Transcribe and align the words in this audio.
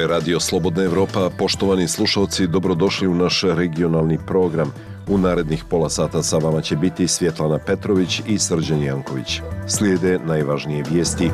je 0.00 0.06
Radio 0.06 0.40
Slobodna 0.40 0.82
Evropa. 0.82 1.30
Poštovani 1.38 1.88
slušalci, 1.88 2.46
dobrodošli 2.46 3.08
u 3.08 3.14
naš 3.14 3.42
regionalni 3.42 4.18
program. 4.26 4.72
U 5.08 5.18
narednih 5.18 5.64
pola 5.64 5.90
sata 5.90 6.22
sa 6.22 6.38
vama 6.38 6.60
će 6.60 6.76
biti 6.76 7.08
Svjetlana 7.08 7.58
Petrović 7.58 8.22
i 8.26 8.38
Srđan 8.38 8.82
Janković. 8.82 9.40
Slijede 9.66 10.18
najvažnije 10.18 10.84
vijesti. 10.90 11.30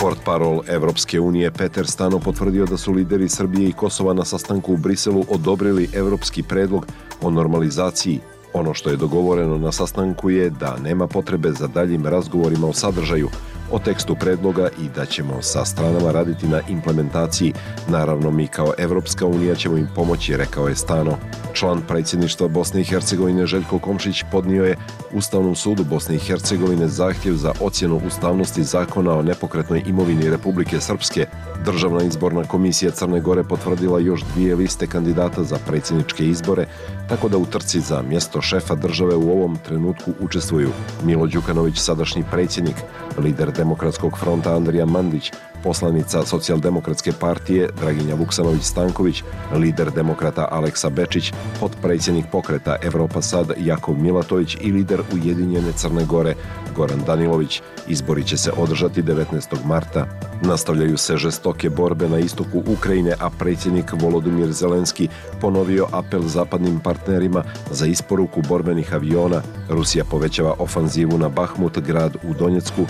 Port 0.00 0.18
parol 0.24 0.60
Evropske 0.68 1.20
unije 1.20 1.50
Peter 1.50 1.86
Stano 1.86 2.18
potvrdio 2.18 2.66
da 2.66 2.76
su 2.76 2.92
lideri 2.92 3.28
Srbije 3.28 3.68
i 3.68 3.72
Kosova 3.72 4.14
na 4.14 4.24
sastanku 4.24 4.72
u 4.72 4.76
Briselu 4.76 5.24
odobrili 5.28 5.90
evropski 5.94 6.42
predlog 6.42 6.86
o 7.22 7.30
normalizaciji 7.30 8.20
Ono 8.52 8.74
što 8.74 8.90
je 8.90 8.96
dogovoreno 8.96 9.58
na 9.58 9.72
sastanku 9.72 10.30
je 10.30 10.50
da 10.50 10.76
nema 10.78 11.06
potrebe 11.06 11.52
za 11.52 11.66
daljim 11.66 12.06
razgovorima 12.06 12.66
o 12.66 12.72
sadržaju, 12.72 13.28
o 13.70 13.78
tekstu 13.78 14.14
predloga 14.14 14.68
i 14.80 14.88
da 14.94 15.06
ćemo 15.06 15.42
sa 15.42 15.64
stranama 15.64 16.12
raditi 16.12 16.48
na 16.48 16.60
implementaciji. 16.68 17.52
Naravno, 17.88 18.30
mi 18.30 18.46
kao 18.46 18.72
Evropska 18.78 19.26
unija 19.26 19.54
ćemo 19.54 19.76
im 19.76 19.88
pomoći, 19.94 20.36
rekao 20.36 20.68
je 20.68 20.76
Stano. 20.76 21.16
Član 21.52 21.82
predsjedništva 21.88 22.48
Bosne 22.48 22.80
i 22.80 22.84
Hercegovine 22.84 23.46
Željko 23.46 23.78
Komšić 23.78 24.24
podnio 24.32 24.64
je 24.64 24.76
Ustavnom 25.12 25.54
sudu 25.54 25.84
Bosne 25.84 26.14
i 26.14 26.18
Hercegovine 26.18 26.88
zahtjev 26.88 27.34
za 27.34 27.52
ocjenu 27.60 28.00
ustavnosti 28.06 28.64
zakona 28.64 29.12
o 29.12 29.22
nepokretnoj 29.22 29.82
imovini 29.86 30.30
Republike 30.30 30.80
Srpske. 30.80 31.26
Državna 31.64 32.02
izborna 32.02 32.44
komisija 32.44 32.90
Crne 32.90 33.20
Gore 33.20 33.44
potvrdila 33.44 34.00
još 34.00 34.22
dvije 34.34 34.56
liste 34.56 34.86
kandidata 34.86 35.44
za 35.44 35.58
predsjedničke 35.66 36.24
izbore, 36.24 36.66
tako 37.08 37.28
da 37.28 37.38
u 37.38 37.46
trci 37.46 37.80
za 37.80 38.02
mjesto 38.02 38.40
šefa 38.40 38.74
države 38.74 39.14
u 39.16 39.30
ovom 39.30 39.58
trenutku 39.66 40.10
učestvuju 40.20 40.70
Milo 41.04 41.26
Đukanović, 41.26 41.78
sadašnji 41.78 42.24
predsjednik, 42.30 42.76
lider 43.18 43.52
Demokratskog 43.52 44.18
fronta 44.18 44.56
Andrija 44.56 44.86
Mandić, 44.86 45.32
poslanica 45.62 46.24
Socijaldemokratske 46.24 47.12
partije 47.12 47.68
Draginja 47.80 48.16
Vuksanović-Stanković, 48.16 49.22
lider 49.54 49.90
demokrata 49.90 50.48
Aleksa 50.50 50.90
Bečić, 50.90 51.32
potpredsjednik 51.60 52.26
pokreta 52.32 52.76
Evropa 52.82 53.22
Sad 53.22 53.52
Jakov 53.58 53.98
Milatović 53.98 54.56
i 54.60 54.72
lider 54.72 55.00
Ujedinjene 55.12 55.72
Crne 55.72 56.04
Gore 56.04 56.34
Goran 56.76 57.02
Danilović. 57.06 57.62
Izbori 57.88 58.24
će 58.24 58.36
se 58.36 58.52
održati 58.56 59.02
19. 59.02 59.64
marta. 59.64 60.06
Nastavljaju 60.42 60.96
se 60.96 61.16
žestoke 61.16 61.70
borbe 61.70 62.08
na 62.08 62.18
istoku 62.18 62.62
Ukrajine, 62.66 63.14
a 63.20 63.30
predsjednik 63.30 63.92
Volodimir 63.92 64.52
Zelenski 64.52 65.08
ponovio 65.40 65.86
apel 65.92 66.22
zapadnim 66.22 66.80
partnerima 66.80 67.44
za 67.70 67.86
isporuku 67.86 68.42
borbenih 68.48 68.94
aviona. 68.94 69.42
Rusija 69.68 70.04
povećava 70.04 70.54
ofanzivu 70.58 71.18
na 71.18 71.28
Bahmut, 71.28 71.78
grad 71.78 72.16
u 72.28 72.34
Donjecku, 72.34 72.86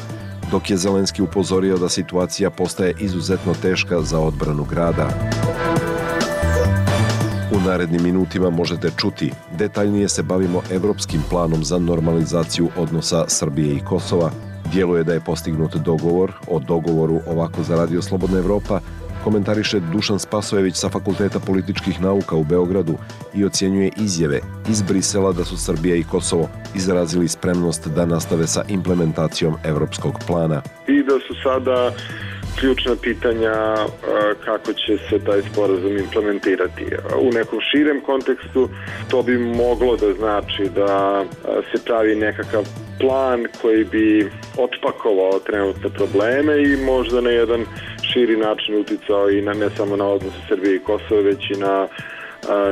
dok 0.51 0.71
je 0.71 0.77
Zelenski 0.77 1.23
upozorio 1.23 1.79
da 1.79 1.89
situacija 1.89 2.51
postaje 2.51 2.95
izuzetno 3.01 3.55
teška 3.63 4.03
za 4.03 4.21
odbranu 4.21 4.65
grada. 4.65 5.09
U 7.57 7.61
narednim 7.61 8.03
minutima 8.03 8.51
možete 8.51 8.91
čuti, 8.97 9.33
detaljnije 9.59 10.09
se 10.09 10.23
bavimo 10.23 10.63
evropskim 10.71 11.23
planom 11.31 11.65
za 11.65 11.79
normalizaciju 11.79 12.69
odnosa 12.77 13.25
Srbije 13.29 13.75
i 13.75 13.81
Kosova. 13.81 14.31
Djeluje 14.73 15.05
da 15.05 15.13
je 15.13 15.21
postignut 15.21 15.77
dogovor 15.77 16.33
o 16.49 16.59
dogovoru 16.59 17.21
ovako 17.27 17.63
za 17.63 17.77
Radio 17.77 18.03
Slobodna 18.03 18.39
Evropa, 18.39 18.81
komentariše 19.25 19.81
Dušan 19.81 20.19
Spasojević 20.19 20.77
sa 20.77 20.89
Fakulteta 20.89 21.41
političkih 21.41 22.01
nauka 22.01 22.37
u 22.37 22.45
Beogradu 22.45 22.95
i 23.35 23.45
ocjenjuje 23.45 23.91
izjave 23.97 24.41
iz 24.71 24.83
Brisela 24.83 25.33
da 25.33 25.45
su 25.45 25.57
Srbija 25.57 25.97
i 25.97 26.05
Kosovo 26.05 26.49
izrazili 26.75 27.29
spremnost 27.29 27.89
da 27.89 28.07
nastave 28.07 28.47
sa 28.47 28.65
implementacijom 28.69 29.55
evropskog 29.65 30.15
plana. 30.27 30.63
I 30.89 31.03
da 31.03 31.19
su 31.27 31.35
sada 31.43 31.93
ključna 32.61 32.97
pitanja 33.03 33.77
kako 34.45 34.73
će 34.73 34.99
se 35.09 35.19
taj 35.25 35.43
sporazum 35.43 35.99
implementirati. 35.99 36.85
U 37.21 37.33
nekom 37.33 37.59
širem 37.71 38.01
kontekstu 38.01 38.69
to 39.11 39.23
bi 39.23 39.39
moglo 39.39 39.97
da 39.97 40.13
znači 40.13 40.71
da 40.75 41.25
se 41.73 41.85
pravi 41.85 42.15
nekakav 42.15 42.65
plan 43.01 43.47
koji 43.63 43.85
bi 43.85 44.31
otpakovao 44.57 45.39
trenutne 45.47 45.91
probleme 45.91 46.63
i 46.63 46.77
možda 46.77 47.21
na 47.21 47.31
jedan 47.31 47.65
širi 48.13 48.37
način 48.37 48.81
uticao 48.81 49.31
i 49.31 49.43
na 49.43 49.53
ne 49.53 49.71
samo 49.77 49.97
na 49.97 50.05
odnose 50.05 50.37
Srbije 50.49 50.77
i 50.77 50.79
Kosova, 50.79 51.21
već 51.21 51.51
i 51.51 51.61
na 51.61 51.89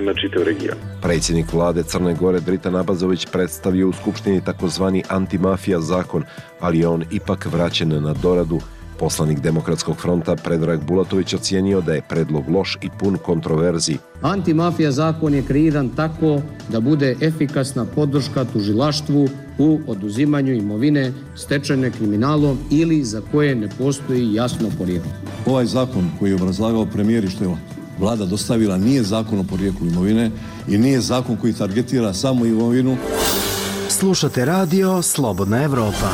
na 0.00 0.14
čitav 0.14 0.42
region. 0.42 0.78
Predsjednik 1.02 1.52
vlade 1.52 1.82
Crne 1.82 2.14
Gore 2.14 2.41
Drita 2.41 2.70
Nabazović 2.70 3.26
predstavio 3.26 3.88
u 3.88 3.92
Skupštini 3.92 4.44
takozvani 4.44 5.02
antimafija 5.08 5.80
zakon, 5.80 6.24
ali 6.60 6.84
on 6.84 7.04
ipak 7.10 7.47
vraćen 7.52 7.88
na 8.02 8.14
doradu 8.22 8.60
Poslanik 8.99 9.41
Demokratskog 9.41 9.97
fronta 9.97 10.37
Predrag 10.37 10.84
Bulatović 10.84 11.34
ocijenio 11.34 11.81
da 11.81 11.93
je 11.93 12.03
predlog 12.09 12.49
loš 12.49 12.79
i 12.83 12.89
pun 12.99 13.19
kontroverzi. 13.25 13.97
Antimafija 14.23 14.93
zakon 14.93 15.34
je 15.34 15.43
kreiran 15.43 15.89
tako 15.89 16.41
da 16.69 16.81
bude 16.81 17.17
efikasna 17.21 17.84
podrška 17.84 18.45
tužilaštvu 18.45 19.29
u 19.59 19.81
oduzimanju 19.87 20.53
imovine 20.53 21.12
stečene 21.34 21.91
kriminalom 21.91 22.59
ili 22.71 23.05
za 23.05 23.23
koje 23.33 23.55
ne 23.55 23.69
postoji 23.79 24.34
jasno 24.34 24.69
porijeklo. 24.79 25.11
Ovaj 25.47 25.67
zakon 25.67 26.11
koji 26.19 26.31
je 26.31 26.34
obrazlagao 26.34 26.87
premijeri 26.87 27.28
što 27.28 27.45
je 27.45 27.57
vlada 27.99 28.27
dostavila 28.27 28.77
nije 28.77 29.03
zakon 29.03 29.39
o 29.39 29.45
porijeklu 29.45 29.87
imovine 29.87 30.31
i 30.69 30.78
nije 30.78 31.01
zakon 31.01 31.37
koji 31.37 31.53
targetira 31.53 32.13
samo 32.13 32.47
imovinu. 32.47 32.97
Slušate 33.89 34.45
radio 34.45 35.03
Slobodna 35.03 35.63
Evropa. 35.63 36.11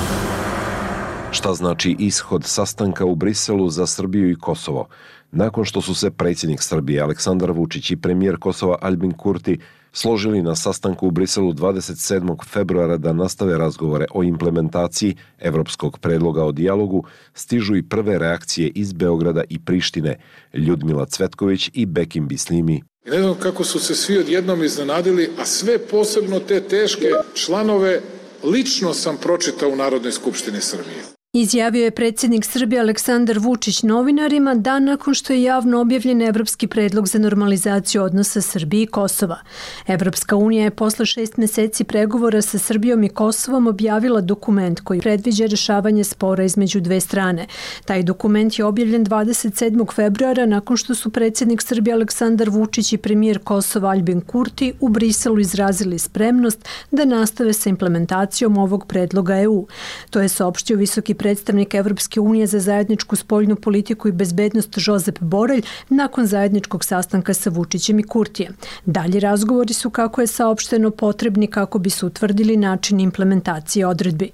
Šta 1.34 1.54
znači 1.54 1.96
ishod 1.98 2.44
sastanka 2.44 3.04
u 3.04 3.14
Briselu 3.14 3.70
za 3.70 3.86
Srbiju 3.86 4.30
i 4.30 4.36
Kosovo? 4.36 4.88
Nakon 5.30 5.64
što 5.64 5.80
su 5.80 5.94
se 5.94 6.10
predsjednik 6.10 6.62
Srbije 6.62 7.00
Aleksandar 7.00 7.50
Vučić 7.50 7.90
i 7.90 7.96
premijer 7.96 8.36
Kosova 8.36 8.78
Albin 8.80 9.12
Kurti 9.12 9.58
složili 9.92 10.42
na 10.42 10.56
sastanku 10.56 11.06
u 11.06 11.10
Briselu 11.10 11.52
27. 11.52 12.44
februara 12.44 12.96
da 12.96 13.12
nastave 13.12 13.58
razgovore 13.58 14.06
o 14.14 14.22
implementaciji 14.22 15.16
evropskog 15.38 15.98
predloga 15.98 16.44
o 16.44 16.52
dijalogu, 16.52 17.04
stižu 17.34 17.76
i 17.76 17.88
prve 17.88 18.18
reakcije 18.18 18.72
iz 18.74 18.92
Beograda 18.92 19.44
i 19.48 19.58
Prištine, 19.58 20.18
Ljudmila 20.54 21.06
Cvetković 21.06 21.70
i 21.74 21.86
Bekim 21.86 22.28
Bislimi. 22.28 22.82
Ne 23.06 23.18
znam 23.18 23.34
kako 23.34 23.64
su 23.64 23.80
se 23.80 23.94
svi 23.94 24.18
odjednom 24.18 24.64
iznenadili, 24.64 25.30
a 25.38 25.44
sve 25.44 25.78
posebno 25.78 26.40
te 26.40 26.60
teške 26.60 27.08
članove 27.34 28.00
lično 28.44 28.94
sam 28.94 29.16
pročitao 29.16 29.68
u 29.68 29.76
Narodnoj 29.76 30.12
skupštini 30.12 30.60
Srbije. 30.60 31.21
Izjavio 31.36 31.84
je 31.84 31.90
predsjednik 31.90 32.44
Srbije 32.44 32.80
Aleksandar 32.80 33.38
Vučić 33.38 33.82
novinarima 33.82 34.54
dan 34.54 34.84
nakon 34.84 35.14
što 35.14 35.32
je 35.32 35.42
javno 35.42 35.80
objavljen 35.80 36.22
evropski 36.22 36.66
predlog 36.66 37.08
za 37.08 37.18
normalizaciju 37.18 38.02
odnosa 38.02 38.40
Srbije 38.40 38.82
i 38.82 38.86
Kosova. 38.86 39.38
Evropska 39.86 40.36
unija 40.36 40.64
je 40.64 40.70
posle 40.70 41.06
šest 41.06 41.36
meseci 41.36 41.84
pregovora 41.84 42.42
sa 42.42 42.58
Srbijom 42.58 43.04
i 43.04 43.08
Kosovom 43.08 43.66
objavila 43.66 44.20
dokument 44.20 44.80
koji 44.80 45.00
predviđa 45.00 45.46
rešavanje 45.46 46.04
spora 46.04 46.44
između 46.44 46.80
dve 46.80 47.00
strane. 47.00 47.46
Taj 47.84 48.02
dokument 48.02 48.58
je 48.58 48.64
objavljen 48.64 49.06
27. 49.06 49.94
februara 49.94 50.46
nakon 50.46 50.76
što 50.76 50.94
su 50.94 51.10
predsjednik 51.10 51.62
Srbije 51.62 51.94
Aleksandar 51.94 52.50
Vučić 52.50 52.92
i 52.92 52.98
premijer 52.98 53.38
Kosova 53.38 53.90
Albin 53.90 54.20
Kurti 54.20 54.72
u 54.80 54.88
Briselu 54.88 55.40
izrazili 55.40 55.98
spremnost 55.98 56.68
da 56.90 57.04
nastave 57.04 57.52
sa 57.52 57.68
implementacijom 57.68 58.58
ovog 58.58 58.86
predloga 58.86 59.40
EU. 59.40 59.66
To 60.10 60.20
je 60.20 60.28
saopštio 60.28 60.76
visoki 60.76 61.14
predstavnik 61.22 61.74
Evropske 61.74 62.20
unije 62.20 62.46
za 62.46 62.58
zajedničku 62.58 63.16
spoljnu 63.16 63.56
politiku 63.56 64.08
i 64.08 64.12
bezbednost 64.20 64.78
Žozep 64.78 65.18
Borelj 65.20 65.62
nakon 65.90 66.24
zajedničkog 66.26 66.84
sastanka 66.84 67.34
sa 67.34 67.50
Vučićem 67.56 67.98
i 67.98 68.08
Kurtijem. 68.12 68.52
Dalji 68.86 69.20
razgovori 69.20 69.74
su 69.80 69.90
kako 69.90 70.20
je 70.20 70.26
saopšteno 70.26 70.90
potrebni 70.90 71.46
kako 71.46 71.78
bi 71.78 71.90
se 71.90 72.06
utvrdili 72.06 72.56
način 72.56 73.00
implementacije 73.00 73.86
odredbi. 73.86 74.28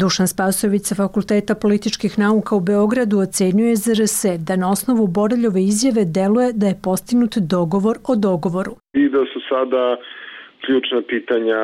Dušan 0.00 0.28
Spasović 0.28 0.82
sa 0.84 0.94
Fakulteta 0.94 1.54
političkih 1.54 2.18
nauka 2.18 2.56
u 2.56 2.60
Beogradu 2.60 3.18
ocenjuje 3.18 3.76
ZRS 3.76 4.18
da 4.48 4.56
na 4.56 4.70
osnovu 4.70 5.06
Boreljove 5.06 5.60
izjave 5.62 6.04
deluje 6.04 6.52
da 6.52 6.66
je 6.66 6.80
postignut 6.84 7.34
dogovor 7.36 7.96
o 8.08 8.16
dogovoru. 8.16 8.72
I 9.02 9.08
da 9.08 9.22
su 9.32 9.40
sada 9.48 9.96
ključna 10.64 11.00
pitanja 11.12 11.62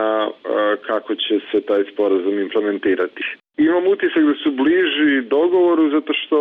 kako 0.88 1.14
će 1.14 1.34
se 1.50 1.58
taj 1.68 1.82
sporazum 1.92 2.38
implementirati. 2.38 3.24
Imam 3.58 3.86
utisak 3.86 4.22
da 4.30 4.34
su 4.42 4.50
bliži 4.62 5.28
dogovoru 5.28 5.90
zato 5.90 6.12
što 6.12 6.38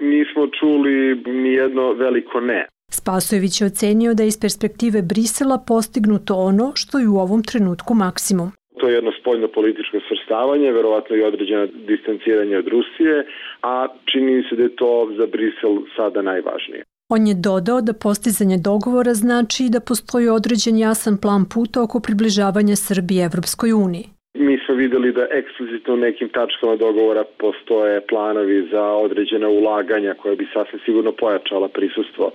nismo 0.00 0.42
čuli 0.60 0.94
ni 1.42 1.52
jedno 1.52 1.92
veliko 1.92 2.40
ne. 2.40 2.66
Spasojević 2.90 3.60
je 3.60 3.66
ocenio 3.66 4.14
da 4.14 4.22
je 4.22 4.28
iz 4.28 4.40
perspektive 4.40 5.02
Brisela 5.02 5.58
postignuto 5.66 6.34
ono 6.34 6.72
što 6.74 6.98
je 6.98 7.08
u 7.08 7.18
ovom 7.18 7.42
trenutku 7.42 7.94
maksimum. 7.94 8.50
To 8.80 8.88
je 8.88 8.94
jedno 8.94 9.12
spoljno 9.20 9.48
političko 9.48 9.96
svrstavanje, 10.08 10.72
verovatno 10.72 11.16
i 11.16 11.22
određeno 11.22 11.66
distanciranje 11.66 12.56
od 12.58 12.68
Rusije, 12.68 13.26
a 13.62 13.86
čini 14.04 14.42
se 14.48 14.56
da 14.56 14.62
je 14.62 14.76
to 14.76 15.08
za 15.18 15.26
Brisel 15.26 15.74
sada 15.96 16.22
najvažnije. 16.22 16.82
On 17.08 17.26
je 17.26 17.34
dodao 17.34 17.80
da 17.80 17.92
postizanje 17.92 18.58
dogovora 18.58 19.14
znači 19.14 19.62
da 19.70 19.80
postoji 19.80 20.28
određen 20.28 20.76
jasan 20.78 21.16
plan 21.22 21.44
puta 21.54 21.82
oko 21.82 22.00
približavanja 22.00 22.76
Srbije 22.76 23.24
Evropskoj 23.24 23.72
uniji 23.72 24.06
mi 24.34 24.58
smo 24.66 24.74
videli 24.74 25.12
da 25.12 25.26
eksplicitno 25.30 25.94
u 25.94 25.96
nekim 25.96 26.28
tačkama 26.28 26.76
dogovora 26.76 27.24
postoje 27.38 28.00
planovi 28.00 28.68
za 28.70 28.82
određena 28.82 29.48
ulaganja 29.48 30.14
koje 30.14 30.36
bi 30.36 30.48
sasvim 30.52 30.80
sigurno 30.84 31.12
pojačala 31.12 31.68
prisustvo 31.68 32.30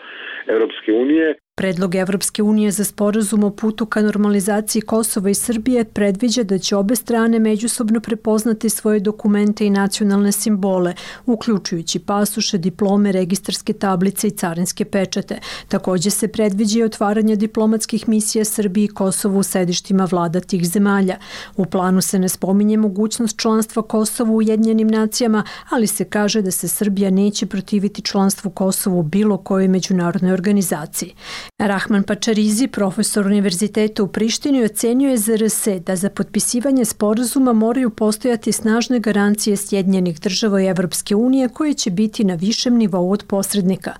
Europske 0.48 0.94
unije. 0.94 1.36
Predlog 1.60 1.96
Evropske 1.96 2.44
unije 2.44 2.72
za 2.72 2.84
sporazum 2.84 3.44
o 3.44 3.50
putu 3.50 3.86
ka 3.86 4.02
normalizaciji 4.02 4.82
Kosova 4.82 5.30
i 5.30 5.34
Srbije 5.34 5.84
predviđa 5.86 6.44
da 6.44 6.58
će 6.58 6.76
obe 6.76 6.96
strane 6.96 7.40
međusobno 7.40 8.00
prepoznati 8.00 8.70
svoje 8.70 9.00
dokumente 9.00 9.66
i 9.66 9.70
nacionalne 9.70 10.32
simbole, 10.32 10.94
uključujući 11.26 12.00
pasuše, 12.00 12.58
diplome, 12.58 13.12
registarske 13.12 13.74
tablice 13.74 14.28
i 14.28 14.32
carinske 14.32 14.86
pečete. 14.86 15.40
Također 15.68 16.12
se 16.12 16.28
predviđa 16.28 16.80
i 16.80 16.84
otvaranje 16.84 17.36
diplomatskih 17.36 18.10
misija 18.10 18.46
Srbije 18.46 18.86
i 18.86 18.88
Kosova 18.94 19.40
u 19.40 19.44
sedištima 19.44 20.08
vlada 20.12 20.40
tih 20.40 20.70
zemalja. 20.70 21.18
U 21.56 21.66
planu 21.66 22.02
se 22.02 22.20
ne 22.20 22.30
spominje 22.30 22.78
mogućnost 22.78 23.40
članstva 23.40 23.84
Kosova 23.84 24.32
u 24.32 24.36
Ujedinjenim 24.36 24.88
nacijama, 24.88 25.44
ali 25.70 25.88
se 25.88 26.04
kaže 26.04 26.42
da 26.42 26.52
se 26.52 26.68
Srbija 26.68 27.10
neće 27.10 27.46
protiviti 27.46 28.02
članstvu 28.02 28.52
Kosova 28.52 28.96
u 28.96 29.04
bilo 29.04 29.38
kojoj 29.38 29.68
međunarodnoj 29.68 30.34
organizaciji. 30.34 31.14
Rahman 31.60 32.04
Pačarizi, 32.04 32.68
profesor 32.68 33.26
Univerziteta 33.26 34.04
u 34.04 34.08
Prištini, 34.08 34.64
ocenio 34.64 35.10
je 35.10 35.18
ZRS 35.18 35.68
da 35.86 35.96
za 35.96 36.10
potpisivanje 36.10 36.86
sporazuma 36.86 37.54
moraju 37.54 37.90
postojati 37.90 38.52
snažne 38.52 39.00
garancije 39.00 39.58
Sjedinjenih 39.58 40.20
država 40.22 40.62
i 40.62 40.68
Evropske 40.68 41.16
unije 41.16 41.50
koje 41.50 41.74
će 41.74 41.92
biti 41.92 42.24
na 42.24 42.36
višem 42.36 42.78
nivou 42.78 43.12
od 43.12 43.24
posrednika. 43.30 43.92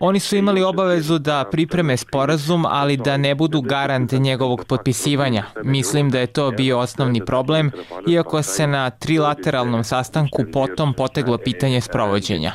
Oni 0.00 0.20
su 0.20 0.36
imali 0.36 0.62
obavezu 0.62 1.18
da 1.18 1.44
pripreme 1.50 1.96
sporazum, 1.96 2.66
ali 2.66 2.96
da 2.96 3.16
ne 3.16 3.34
budu 3.34 3.60
garant 3.60 4.12
njegovog 4.12 4.64
potpisivanja. 4.68 5.42
Mislim 5.64 6.10
da 6.10 6.18
je 6.18 6.26
to 6.26 6.50
bio 6.50 6.78
osnovni 6.78 7.20
problem, 7.26 7.70
iako 8.08 8.42
se 8.42 8.66
na 8.66 8.90
trilateralnom 8.90 9.84
sastanku 9.84 10.42
potom 10.52 10.94
poteglo 10.94 11.38
pitanje 11.38 11.80
sprovođenja. 11.80 12.52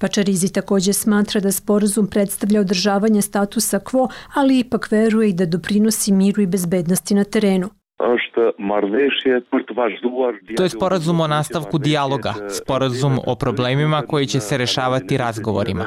Pačarizi 0.00 0.52
također 0.52 0.94
smatra 0.94 1.40
da 1.40 1.52
sporazum 1.52 2.06
predstavlja 2.10 2.60
održavanje 2.60 3.22
statusa 3.22 3.78
quo, 3.78 4.08
ali 4.34 4.58
ipak 4.58 4.88
veruje 4.90 5.28
i 5.28 5.32
da 5.32 5.46
doprinosi 5.46 6.12
miru 6.12 6.42
i 6.42 6.46
bezbednosti 6.46 7.14
na 7.14 7.24
terenu. 7.24 7.68
To 10.56 10.62
je 10.62 10.68
sporazum 10.68 11.20
o 11.20 11.26
nastavku 11.26 11.78
dijaloga, 11.78 12.34
sporazum 12.48 13.12
o 13.26 13.34
problemima 13.34 14.02
koji 14.02 14.26
će 14.26 14.40
se 14.40 14.58
rešavati 14.58 15.16
razgovorima. 15.16 15.86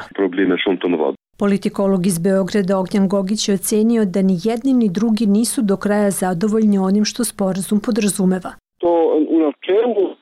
Politikolog 1.38 2.06
iz 2.06 2.18
Beograda 2.18 2.78
Ognjan 2.78 3.08
Gogić 3.08 3.48
je 3.48 3.54
ocenio 3.54 4.04
da 4.04 4.22
ni 4.22 4.36
jedni 4.44 4.72
ni 4.72 4.88
drugi 4.88 5.26
nisu 5.26 5.62
do 5.62 5.76
kraja 5.76 6.10
zadovoljni 6.10 6.78
onim 6.78 7.04
što 7.04 7.24
sporazum 7.24 7.80
podrazumeva. 7.80 8.50
To 8.78 8.90
u 9.34 9.38
načelu 9.38 10.16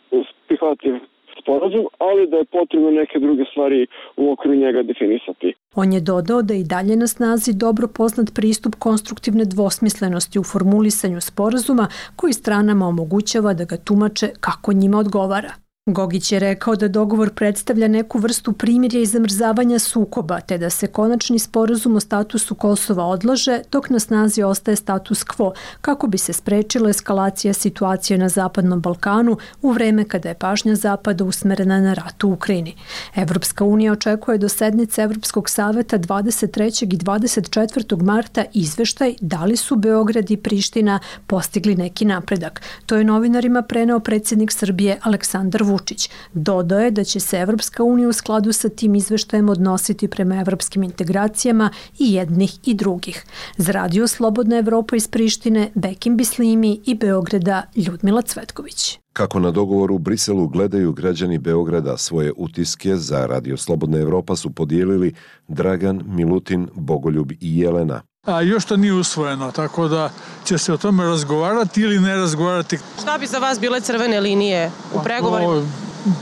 prihvatim 0.48 1.00
sporazum, 1.48 1.86
ali 1.98 2.30
da 2.30 2.36
je 2.36 2.44
potrebno 2.44 2.90
neke 2.90 3.18
druge 3.18 3.44
stvari 3.50 3.86
u 4.16 4.32
okviru 4.32 4.56
njega 4.56 4.82
definisati. 4.82 5.54
On 5.74 5.92
je 5.92 6.00
dodao 6.00 6.42
da 6.42 6.54
i 6.54 6.64
dalje 6.64 6.96
na 6.96 7.06
snazi 7.06 7.52
dobro 7.52 7.88
poznat 7.88 8.28
pristup 8.34 8.74
konstruktivne 8.78 9.44
dvosmislenosti 9.44 10.38
u 10.38 10.44
formulisanju 10.44 11.20
sporazuma 11.20 11.86
koji 12.16 12.32
stranama 12.32 12.86
omogućava 12.86 13.54
da 13.54 13.64
ga 13.64 13.76
tumače 13.76 14.28
kako 14.40 14.72
njima 14.72 14.98
odgovara. 14.98 15.67
Gogić 15.92 16.32
je 16.32 16.38
rekao 16.38 16.76
da 16.76 16.88
dogovor 16.88 17.30
predstavlja 17.34 17.88
neku 17.88 18.18
vrstu 18.18 18.52
primirja 18.52 19.00
i 19.00 19.06
zamrzavanja 19.06 19.78
sukoba, 19.78 20.40
te 20.40 20.58
da 20.58 20.70
se 20.70 20.86
konačni 20.86 21.38
sporazum 21.38 21.96
o 21.96 22.00
statusu 22.00 22.54
Kosova 22.54 23.06
odlaže, 23.06 23.60
dok 23.72 23.90
na 23.90 23.98
snazi 23.98 24.42
ostaje 24.42 24.76
status 24.76 25.24
quo, 25.24 25.52
kako 25.80 26.06
bi 26.06 26.18
se 26.18 26.32
sprečila 26.32 26.90
eskalacija 26.90 27.54
situacije 27.54 28.18
na 28.18 28.28
Zapadnom 28.28 28.80
Balkanu 28.80 29.36
u 29.62 29.72
vreme 29.72 30.04
kada 30.04 30.28
je 30.28 30.34
pažnja 30.34 30.74
Zapada 30.74 31.24
usmerena 31.24 31.80
na 31.80 31.94
rat 31.94 32.24
u 32.24 32.32
Ukrajini. 32.32 32.74
Evropska 33.14 33.64
unija 33.64 33.92
očekuje 33.92 34.38
do 34.38 34.48
sednice 34.48 35.02
Evropskog 35.02 35.50
saveta 35.50 35.98
23. 35.98 36.84
i 36.84 36.98
24. 36.98 38.02
marta 38.02 38.44
izveštaj 38.52 39.14
da 39.20 39.44
li 39.44 39.56
su 39.56 39.76
Beograd 39.76 40.30
i 40.30 40.36
Priština 40.36 41.00
postigli 41.26 41.76
neki 41.76 42.04
napredak. 42.04 42.60
To 42.86 42.96
je 42.96 43.04
novinarima 43.04 43.62
preneo 43.62 44.00
predsjednik 44.00 44.52
Srbije 44.52 44.98
Aleksandar 45.02 45.62
Vučić. 45.62 45.77
Vučić. 45.78 46.10
Dodao 46.32 46.80
je 46.80 46.90
da 46.90 47.04
će 47.04 47.20
se 47.20 47.36
Evropska 47.36 47.82
unija 47.82 48.08
u 48.08 48.12
skladu 48.12 48.52
sa 48.52 48.68
tim 48.68 48.94
izveštajem 48.94 49.48
odnositi 49.48 50.08
prema 50.08 50.40
evropskim 50.40 50.82
integracijama 50.82 51.70
i 51.98 52.12
jednih 52.12 52.58
i 52.64 52.74
drugih. 52.74 53.24
Za 53.56 53.72
radio 53.72 54.06
Slobodna 54.06 54.58
Evropa 54.58 54.96
iz 54.96 55.08
Prištine, 55.08 55.70
Bekim 55.74 56.16
Bislimi 56.16 56.80
i 56.86 56.94
Beograda 56.94 57.62
Ljudmila 57.76 58.22
Cvetković. 58.22 58.98
Kako 59.12 59.40
na 59.40 59.50
dogovoru 59.50 59.94
u 59.94 59.98
Briselu 59.98 60.48
gledaju 60.48 60.92
građani 60.92 61.38
Beograda 61.38 61.96
svoje 61.96 62.32
utiske 62.36 62.96
za 62.96 63.26
Radio 63.26 63.56
Slobodna 63.56 63.98
Evropa 63.98 64.36
su 64.36 64.50
podijelili 64.50 65.14
Dragan, 65.48 66.02
Milutin, 66.06 66.68
Bogoljub 66.74 67.32
i 67.32 67.60
Jelena 67.60 68.02
a 68.28 68.40
još 68.42 68.64
to 68.64 68.76
nije 68.76 68.92
usvojeno, 68.92 69.52
tako 69.52 69.88
da 69.88 70.10
će 70.44 70.58
se 70.58 70.72
o 70.72 70.76
tome 70.76 71.04
razgovarati 71.04 71.80
ili 71.80 71.98
ne 72.00 72.16
razgovarati. 72.16 72.78
Šta 73.02 73.18
bi 73.18 73.26
za 73.26 73.38
vas 73.38 73.60
bile 73.60 73.80
crvene 73.80 74.20
linije 74.20 74.70
u 74.94 75.02
pregovorima? 75.02 75.52
To, 75.52 75.66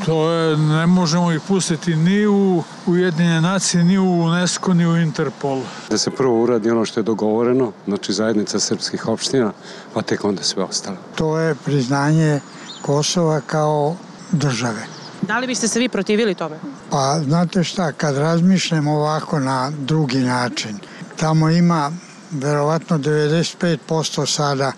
to 0.06 0.30
je, 0.30 0.56
ne 0.56 0.86
možemo 0.86 1.32
ih 1.32 1.40
pustiti 1.48 1.96
ni 1.96 2.26
u 2.26 2.62
Ujedinjene 2.86 3.40
nacije, 3.40 3.84
ni 3.84 3.98
u 3.98 4.20
UNESCO, 4.20 4.74
ni 4.74 4.86
u 4.86 4.96
Interpol. 4.96 5.60
Da 5.90 5.98
se 5.98 6.10
prvo 6.10 6.42
uradi 6.42 6.70
ono 6.70 6.84
što 6.84 7.00
je 7.00 7.04
dogovoreno, 7.04 7.72
znači 7.86 8.12
zajednica 8.12 8.60
srpskih 8.60 9.08
opština, 9.08 9.52
pa 9.94 10.02
tek 10.02 10.24
onda 10.24 10.42
sve 10.42 10.62
ostalo. 10.62 10.96
To 11.14 11.38
je 11.38 11.54
priznanje 11.54 12.40
Kosova 12.82 13.40
kao 13.40 13.96
države. 14.32 14.86
Da 15.22 15.38
li 15.38 15.46
biste 15.46 15.68
se 15.68 15.78
vi 15.78 15.88
protivili 15.88 16.34
tome? 16.34 16.56
Pa, 16.90 17.20
znate 17.24 17.64
šta, 17.64 17.92
kad 17.92 18.16
razmišljamo 18.16 18.92
ovako 18.92 19.40
na 19.40 19.72
drugi 19.78 20.18
način, 20.18 20.78
Tamo 21.16 21.50
ima 21.50 21.92
verovatno 22.30 22.98
95% 22.98 24.26
sada 24.26 24.72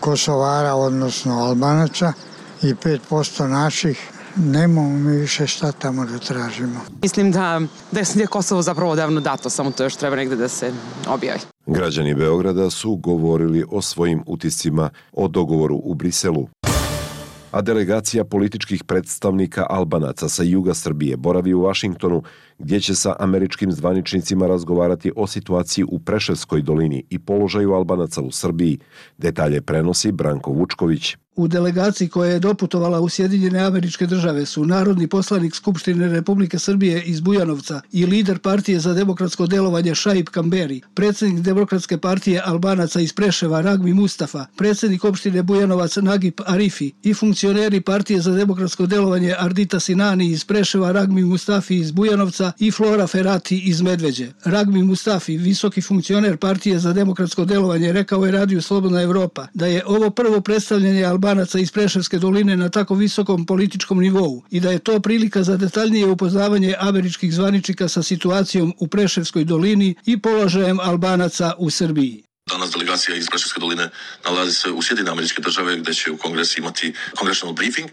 Kosovara, 0.00 0.74
odnosno 0.74 1.38
Albanaca 1.38 2.12
i 2.62 2.74
5% 2.74 3.46
naših. 3.46 4.10
Nemamo 4.36 4.88
mi 4.88 5.16
više 5.16 5.46
šta 5.46 5.72
tamo 5.72 6.04
da 6.04 6.18
tražimo. 6.18 6.80
Mislim 7.02 7.32
da, 7.32 7.60
da 7.92 8.00
je 8.00 8.26
Kosovo 8.26 8.62
zapravo 8.62 8.96
davno 8.96 9.20
dato, 9.20 9.50
samo 9.50 9.70
to 9.70 9.82
još 9.82 9.96
treba 9.96 10.16
negde 10.16 10.36
da 10.36 10.48
se 10.48 10.72
objavi. 11.08 11.40
Građani 11.66 12.14
Beograda 12.14 12.70
su 12.70 12.96
govorili 12.96 13.64
o 13.70 13.82
svojim 13.82 14.22
utiscima 14.26 14.90
o 15.12 15.28
dogovoru 15.28 15.80
u 15.84 15.94
Briselu 15.94 16.48
a 17.50 17.60
delegacija 17.60 18.24
političkih 18.24 18.84
predstavnika 18.84 19.66
Albanaca 19.70 20.28
sa 20.28 20.42
juga 20.42 20.74
Srbije 20.74 21.16
boravi 21.16 21.54
u 21.54 21.62
Vašingtonu 21.62 22.22
gdje 22.58 22.80
će 22.80 22.94
sa 22.94 23.16
američkim 23.18 23.72
zvaničnicima 23.72 24.46
razgovarati 24.46 25.12
o 25.16 25.26
situaciji 25.26 25.84
u 25.88 25.98
Preševskoj 25.98 26.62
dolini 26.62 27.04
i 27.10 27.18
položaju 27.18 27.72
Albanaca 27.72 28.20
u 28.20 28.30
Srbiji. 28.30 28.78
Detalje 29.18 29.60
prenosi 29.60 30.12
Branko 30.12 30.50
Vučković. 30.52 31.16
U 31.40 31.48
delegaciji 31.48 32.08
koja 32.08 32.32
je 32.32 32.38
doputovala 32.38 33.00
u 33.00 33.08
Sjedinjene 33.08 33.60
američke 33.60 34.06
države 34.06 34.46
su 34.46 34.64
narodni 34.64 35.06
poslanik 35.06 35.54
Skupštine 35.54 36.08
Republike 36.08 36.58
Srbije 36.58 37.02
iz 37.02 37.20
Bujanovca 37.20 37.80
i 37.92 38.06
lider 38.06 38.38
partije 38.38 38.80
za 38.80 38.92
demokratsko 38.94 39.46
delovanje 39.46 39.94
Šaib 39.94 40.28
Kamberi, 40.28 40.80
predsjednik 40.94 41.40
demokratske 41.40 41.98
partije 41.98 42.42
Albanaca 42.44 43.00
iz 43.00 43.12
Preševa 43.12 43.60
Ragmi 43.60 43.94
Mustafa, 43.94 44.46
predsjednik 44.56 45.04
opštine 45.04 45.42
Bujanovac 45.42 45.96
Nagip 45.96 46.40
Arifi 46.46 46.92
i 47.02 47.14
funkcioneri 47.14 47.80
partije 47.80 48.20
za 48.20 48.32
demokratsko 48.32 48.86
delovanje 48.86 49.34
Ardita 49.38 49.80
Sinani 49.80 50.30
iz 50.30 50.44
Preševa 50.44 50.92
Ragmi 50.92 51.24
Mustafi 51.24 51.76
iz 51.76 51.90
Bujanovca 51.90 52.52
i 52.58 52.70
Flora 52.70 53.06
Ferati 53.06 53.58
iz 53.58 53.82
Medveđe. 53.82 54.28
Ragmi 54.44 54.82
Mustafi, 54.82 55.36
visoki 55.36 55.82
funkcioner 55.82 56.36
partije 56.36 56.78
za 56.78 56.92
demokratsko 56.92 57.44
delovanje, 57.44 57.92
rekao 57.92 58.26
je 58.26 58.32
Radio 58.32 58.62
Slobodna 58.62 59.02
Evropa 59.02 59.46
da 59.54 59.66
je 59.66 59.82
ovo 59.86 60.10
prvo 60.10 60.40
predstavljanje 60.40 61.04
Albanaca 61.30 61.58
iz 61.58 61.70
Preševske 61.70 62.18
doline 62.18 62.56
na 62.56 62.68
tako 62.68 62.94
visokom 62.94 63.46
političkom 63.46 64.00
nivou 64.00 64.42
i 64.50 64.60
da 64.60 64.70
je 64.70 64.78
to 64.78 65.00
prilika 65.00 65.42
za 65.42 65.56
detaljnije 65.56 66.06
upoznavanje 66.06 66.74
američkih 66.78 67.34
zvaničnika 67.34 67.88
sa 67.88 68.02
situacijom 68.02 68.74
u 68.78 68.88
Preševskoj 68.88 69.44
dolini 69.44 69.94
i 70.06 70.18
položajem 70.22 70.80
Albanaca 70.80 71.52
u 71.58 71.70
Srbiji. 71.70 72.24
Danas 72.50 72.70
delegacija 72.70 73.16
iz 73.16 73.28
Preševske 73.30 73.60
doline 73.60 73.90
nalazi 74.24 74.54
se 74.54 74.70
u 74.70 74.82
Sjedine 74.82 75.10
američke 75.10 75.42
države 75.42 75.76
gde 75.76 75.94
će 75.94 76.10
u 76.10 76.16
kongresu 76.16 76.60
imati 76.60 76.94
congressional 77.18 77.54
briefing 77.54 77.90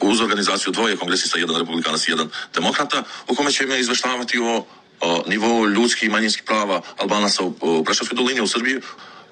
uz 0.00 0.20
organizaciju 0.20 0.72
dvoje 0.72 0.96
kongresista, 0.96 1.38
jedan 1.38 1.56
republikanac 1.56 2.08
i 2.08 2.10
jedan 2.10 2.28
demokrata, 2.54 3.02
u 3.28 3.34
kome 3.34 3.52
će 3.52 3.66
me 3.66 3.80
izveštavati 3.80 4.38
o, 4.38 4.66
o 5.00 5.24
nivou 5.26 5.66
ljudskih 5.66 6.08
i 6.08 6.12
manjinskih 6.12 6.42
prava 6.46 6.82
Albanaca 6.98 7.42
u, 7.42 7.54
u 7.60 7.84
Preševskoj 7.84 8.16
dolini 8.16 8.40
u 8.40 8.46
Srbiji, 8.46 8.80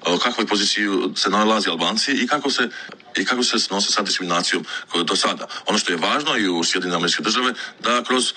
o 0.05 0.17
kakvoj 0.17 0.47
poziciji 0.47 0.87
se 1.15 1.29
nalazi 1.29 1.69
Albanci 1.69 2.11
i 2.11 2.27
kako 2.27 2.51
se 2.51 2.69
i 3.17 3.25
kako 3.25 3.43
se 3.43 3.57
nose 3.71 3.91
sa 3.91 4.01
diskriminacijom 4.01 4.65
koja 4.91 5.03
do 5.03 5.15
sada. 5.15 5.47
Ono 5.67 5.77
što 5.77 5.91
je 5.91 5.97
važno 5.97 6.37
i 6.37 6.49
u 6.49 6.63
Sjedinjene 6.63 6.95
američke 6.95 7.23
države 7.23 7.53
da 7.83 8.03
kroz 8.03 8.33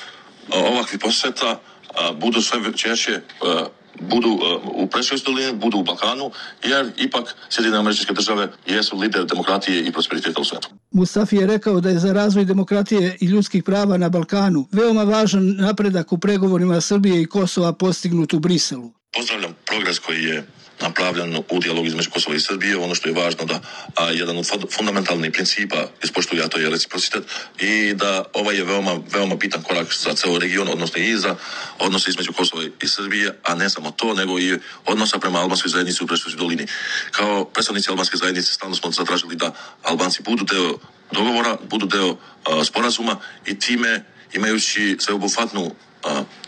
ovakvi 0.50 0.98
poseta 0.98 1.60
budu 2.18 2.42
sve 2.42 2.58
češće 2.76 3.20
budu 4.00 4.40
u 4.64 4.86
Preševskoj 4.86 5.34
dolini, 5.34 5.58
budu 5.58 5.78
u 5.78 5.82
Balkanu, 5.82 6.30
jer 6.64 6.92
ipak 6.96 7.34
Sjedine 7.48 7.76
američke 7.76 8.14
države 8.14 8.48
jesu 8.66 8.98
lider 8.98 9.24
demokratije 9.24 9.84
i 9.84 9.92
prosperiteta 9.92 10.40
u 10.40 10.44
svetu. 10.44 10.68
Mustafi 10.90 11.36
je 11.36 11.46
rekao 11.46 11.80
da 11.80 11.88
je 11.88 11.98
za 11.98 12.12
razvoj 12.12 12.44
demokratije 12.44 13.16
i 13.20 13.26
ljudskih 13.26 13.62
prava 13.64 13.96
na 13.96 14.08
Balkanu 14.08 14.68
veoma 14.72 15.02
važan 15.02 15.56
napredak 15.58 16.12
u 16.12 16.18
pregovorima 16.18 16.80
Srbije 16.80 17.22
i 17.22 17.26
Kosova 17.26 17.72
postignut 17.72 18.32
u 18.32 18.38
Briselu. 18.38 18.92
Pozdravljam 19.12 19.54
progres 19.66 19.98
koji 19.98 20.22
je 20.22 20.46
napravljen 20.80 21.36
u 21.50 21.58
dijalogu 21.60 21.86
između 21.86 22.10
Kosova 22.10 22.36
i 22.36 22.40
Srbije. 22.40 22.76
Ono 22.76 22.94
što 22.94 23.08
je 23.08 23.14
važno 23.14 23.44
da 23.44 23.60
a, 23.96 24.10
jedan 24.10 24.38
od 24.38 24.46
fundamentalnih 24.76 25.32
principa 25.32 25.76
ispoštuje, 26.02 26.44
a 26.44 26.48
to 26.48 26.58
je 26.58 26.70
reciprocitet 26.70 27.24
i 27.58 27.94
da 27.94 28.24
ovaj 28.32 28.56
je 28.56 28.64
veoma, 28.64 29.00
veoma 29.12 29.34
bitan 29.34 29.62
korak 29.62 29.94
za 29.94 30.14
ceo 30.14 30.38
region, 30.38 30.68
odnosno 30.68 31.00
i 31.00 31.16
za 31.16 31.36
odnose 31.78 32.10
između 32.10 32.32
Kosova 32.32 32.62
i 32.82 32.88
Srbije, 32.88 33.38
a 33.44 33.54
ne 33.54 33.70
samo 33.70 33.90
to, 33.90 34.14
nego 34.14 34.38
i 34.38 34.58
odnosa 34.86 35.18
prema 35.18 35.40
albanskoj 35.40 35.70
zajednici 35.70 36.04
u 36.04 36.06
Preštovskoj 36.06 36.38
dolini. 36.38 36.66
Kao 37.10 37.44
predstavnici 37.44 37.90
albanske 37.90 38.16
zajednice 38.16 38.52
stalno 38.52 38.76
smo 38.76 38.90
zatražili 38.90 39.36
da 39.36 39.52
Albanci 39.82 40.22
budu 40.22 40.44
deo 40.44 40.78
dogovora, 41.12 41.56
budu 41.70 41.86
deo 41.86 42.16
a, 42.44 42.64
sporazuma 42.64 43.16
i 43.46 43.58
time 43.58 44.04
imajući 44.34 44.96
sveobuhvatnu 45.00 45.74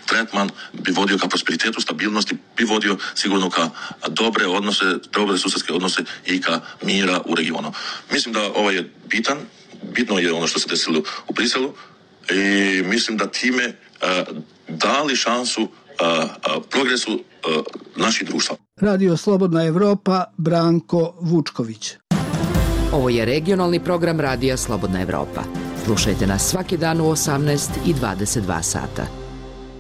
tretman 0.07 0.51
bi 0.73 0.93
vodio 0.93 1.19
ka 1.19 1.29
prosperitetu, 1.29 1.81
stabilnosti, 1.81 2.37
bi 2.57 2.65
vodio 2.65 2.97
sigurno 3.15 3.51
ka 3.51 3.71
dobre 4.09 4.47
odnose, 4.47 4.85
dobre 5.13 5.39
susedske 5.39 5.73
odnose 5.73 6.05
i 6.27 6.41
ka 6.41 6.61
mira 6.83 7.21
u 7.27 7.35
regionu. 7.35 7.73
Mislim 8.13 8.35
da 8.35 8.43
ovo 8.55 8.71
je 8.71 8.91
bitan, 9.11 9.39
bitno 9.83 10.19
je 10.19 10.33
ono 10.33 10.47
što 10.47 10.59
se 10.59 10.69
desilo 10.69 11.03
u 11.29 11.33
Briselu 11.33 11.75
i 12.31 12.83
mislim 12.83 13.17
da 13.17 13.27
time 13.27 13.67
uh, 13.69 14.37
dali 14.69 15.17
šansu 15.17 15.63
uh, 15.63 15.69
uh, 16.01 16.63
progresu 16.71 17.13
uh, 17.13 17.65
naših 17.97 18.29
društva. 18.29 18.57
Radio 18.81 19.17
Slobodna 19.17 19.65
Evropa, 19.65 20.25
Branko 20.37 21.15
Vučković. 21.21 21.93
Ovo 22.93 23.09
je 23.09 23.25
regionalni 23.25 23.85
program 23.85 24.21
Radija 24.21 24.57
Slobodna 24.57 25.03
Evropa. 25.03 25.43
Slušajte 25.85 26.27
nas 26.27 26.51
svaki 26.51 26.77
dan 26.77 27.01
u 27.01 27.05
18 27.05 27.71
i 27.87 27.95
22 27.95 28.63
sata. 28.63 29.24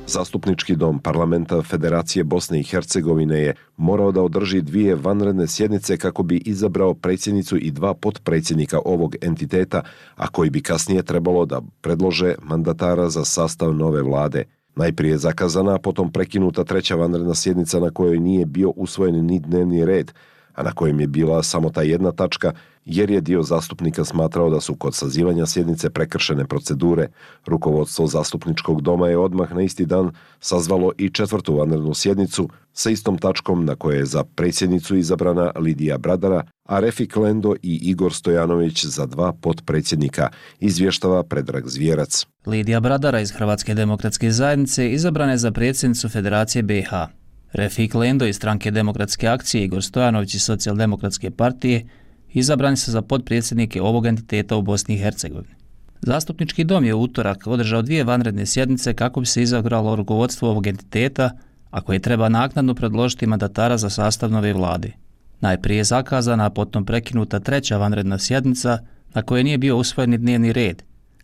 Zastupnički 0.07 0.77
dom 0.77 0.99
parlamenta 0.99 1.63
Federacije 1.63 2.25
Bosne 2.25 2.61
i 2.61 2.63
Hercegovine 2.63 3.39
je 3.39 3.55
morao 3.77 4.13
da 4.13 4.23
održi 4.23 4.61
dvije 4.63 4.95
vanredne 4.95 5.47
sjednice 5.47 5.97
kako 5.97 6.23
bi 6.23 6.37
izabrao 6.37 6.95
predsjednicu 6.95 7.57
i 7.57 7.71
dva 7.71 7.95
potpredsjednika 7.95 8.79
ovog 8.85 9.17
entiteta, 9.21 9.83
a 10.17 10.29
koji 10.29 10.51
bi 10.51 10.63
kasnije 10.63 11.03
trebalo 11.03 11.47
da 11.47 11.61
predlože 11.81 12.35
mandatara 12.43 13.09
za 13.09 13.25
sastav 13.25 13.75
nove 13.75 14.03
vlade. 14.03 14.45
Najprije 14.77 15.19
zakazana, 15.19 15.75
a 15.75 15.79
potom 15.79 16.13
prekinuta 16.13 16.65
treća 16.65 16.95
vanredna 16.95 17.35
sjednica 17.35 17.81
na 17.81 17.91
kojoj 17.91 18.19
nije 18.19 18.47
bio 18.47 18.71
usvojen 18.71 19.27
ni 19.27 19.41
dnevni 19.41 19.85
red, 19.85 20.13
a 20.55 20.63
na 20.63 20.73
kojem 20.73 21.01
je 21.01 21.07
bila 21.07 21.43
samo 21.43 21.71
ta 21.71 21.83
jedna 21.83 22.13
tačka, 22.13 22.53
jer 22.85 23.11
je 23.11 23.21
dio 23.21 23.43
zastupnika 23.43 24.05
smatrao 24.05 24.51
da 24.51 24.61
su 24.61 24.75
kod 24.75 24.95
sazivanja 24.95 25.47
sjednice 25.47 25.91
prekršene 25.91 26.47
procedure. 26.47 27.09
Rukovodstvo 27.47 28.07
zastupničkog 28.07 28.83
doma 28.83 29.09
je 29.09 29.19
odmah 29.19 29.55
na 29.55 29.63
isti 29.63 29.87
dan 29.87 30.11
sazvalo 30.41 30.93
i 30.99 31.11
četvrtu 31.11 31.57
vanrednu 31.57 31.95
sjednicu 31.95 32.49
sa 32.73 32.91
istom 32.91 33.19
tačkom 33.19 33.65
na 33.65 33.75
koje 33.75 33.99
je 33.99 34.07
za 34.07 34.25
predsjednicu 34.25 34.97
izabrana 34.97 35.53
Lidija 35.57 35.99
Bradara, 35.99 36.43
a 36.69 36.81
Refik 36.81 37.17
Lendo 37.17 37.55
i 37.63 37.81
Igor 37.83 38.13
Stojanović 38.13 38.85
za 38.85 39.07
dva 39.07 39.33
potpredsjednika, 39.33 40.29
izvještava 40.61 41.23
Predrag 41.23 41.69
Zvjerac. 41.69 42.27
Lidija 42.47 42.81
Bradara 42.81 43.21
iz 43.21 43.31
Hrvatske 43.31 43.75
demokratske 43.75 44.31
zajednice 44.31 44.93
izabrana 44.93 45.33
je 45.33 45.39
za 45.39 45.51
predsjednicu 45.51 46.09
Federacije 46.09 46.63
BiH. 46.63 47.24
Refik 47.55 47.95
Lendo 47.95 48.27
iz 48.27 48.37
stranke 48.37 48.71
demokratske 48.71 49.29
akcije 49.29 49.65
Igor 49.65 49.83
Stojanović 49.83 50.35
iz 50.35 50.43
socijaldemokratske 50.43 51.31
partije 51.31 51.87
izabrani 52.33 52.77
se 52.77 52.91
za 52.91 53.03
podpredsjednike 53.03 53.83
ovog 53.83 54.07
entiteta 54.07 54.57
u 54.57 54.63
Bosni 54.63 54.95
i 54.95 54.99
Hercegovini. 54.99 55.55
Zastupnički 56.03 56.65
dom 56.65 56.85
je 56.85 56.95
u 56.95 57.03
utorak 57.03 57.47
održao 57.47 57.83
dvije 57.83 58.05
vanredne 58.05 58.47
sjednice 58.47 58.95
kako 58.95 59.21
bi 59.21 59.27
se 59.27 59.43
izagralo 59.43 59.97
rukovodstvo 59.97 60.51
ovog 60.51 60.67
entiteta, 60.67 61.31
a 61.71 61.81
koje 61.81 61.99
treba 61.99 62.29
naknadno 62.29 62.75
predložiti 62.75 63.27
mandatara 63.27 63.79
za 63.79 63.91
sastav 63.91 64.31
nove 64.31 64.53
vlade. 64.53 64.93
Najprije 65.41 65.79
je 65.79 65.85
zakazana, 65.85 66.47
a 66.47 66.51
potom 66.51 66.85
prekinuta 66.85 67.41
treća 67.41 67.77
vanredna 67.77 68.19
sjednica 68.19 68.79
na 69.15 69.23
kojoj 69.23 69.45
nije 69.45 69.59
bio 69.59 69.77
usvojeni 69.77 70.19
dnevni 70.19 70.53
red, 70.53 70.83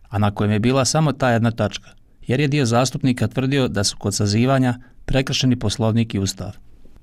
a 0.09 0.19
na 0.19 0.31
kojem 0.31 0.51
je 0.51 0.59
bila 0.59 0.85
samo 0.85 1.11
ta 1.11 1.29
jedna 1.29 1.51
tačka, 1.51 1.89
jer 2.27 2.39
je 2.39 2.47
dio 2.47 2.65
zastupnika 2.65 3.27
tvrdio 3.27 3.67
da 3.67 3.83
su 3.83 3.97
kod 3.97 4.15
sazivanja 4.15 4.79
prekršeni 5.11 5.59
poslovnik 5.59 6.15
i 6.15 6.19
ustav. 6.19 6.51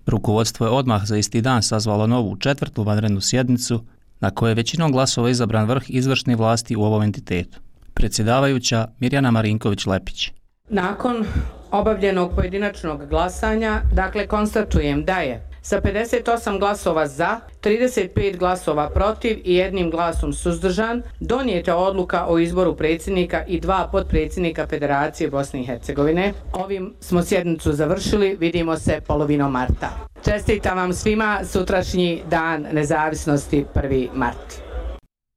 Rukovodstvo 0.06 0.66
je 0.66 0.72
odmah 0.72 1.04
za 1.04 1.16
isti 1.16 1.40
dan 1.40 1.62
sazvalo 1.62 2.06
novu 2.06 2.36
četvrtu 2.36 2.82
vanrednu 2.82 3.20
sjednicu 3.20 3.84
na 4.20 4.30
kojoj 4.30 4.50
je 4.50 4.54
većinom 4.54 4.92
glasova 4.92 5.30
izabran 5.30 5.68
vrh 5.68 5.82
izvršne 5.88 6.36
vlasti 6.36 6.76
u 6.76 6.82
ovom 6.82 7.02
entitetu. 7.02 7.60
Predsjedavajuća 7.94 8.88
Mirjana 8.98 9.30
Marinković-Lepić. 9.30 10.30
Nakon 10.68 11.24
obavljenog 11.70 12.32
pojedinačnog 12.34 13.08
glasanja, 13.08 13.82
dakle, 13.92 14.26
konstatujem 14.26 15.04
da 15.04 15.18
je 15.18 15.48
sa 15.68 15.80
58 15.80 16.58
glasova 16.58 17.06
za, 17.06 17.40
35 17.62 18.36
glasova 18.36 18.90
protiv 18.90 19.38
i 19.44 19.54
jednim 19.54 19.90
glasom 19.90 20.32
suzdržan, 20.32 21.02
donijeta 21.20 21.76
odluka 21.76 22.26
o 22.26 22.38
izboru 22.38 22.76
predsjednika 22.76 23.44
i 23.46 23.60
dva 23.60 23.88
podpredsjednika 23.92 24.66
Federacije 24.66 25.30
Bosne 25.30 25.60
i 25.60 25.66
Hercegovine. 25.66 26.32
Ovim 26.52 26.94
smo 27.00 27.22
sjednicu 27.22 27.72
završili, 27.72 28.36
vidimo 28.40 28.76
se 28.76 29.00
polovinom 29.06 29.52
marta. 29.52 29.90
Čestitam 30.24 30.78
vam 30.78 30.92
svima 30.92 31.40
sutrašnji 31.44 32.22
dan 32.30 32.66
nezavisnosti 32.72 33.64
1. 33.74 34.08
mart. 34.14 34.62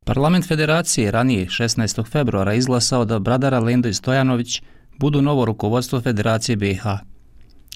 Parlament 0.06 0.48
Federacije 0.48 1.12
ranije 1.12 1.46
16. 1.46 2.12
februara 2.12 2.54
izglasao 2.54 3.06
da 3.06 3.20
Bradara 3.20 3.60
Lendo 3.60 3.90
i 3.90 3.94
Stojanović 3.94 4.62
budu 4.98 5.22
novo 5.22 5.46
rukovodstvo 5.46 6.02
Federacije 6.02 6.56
BiH. 6.56 7.11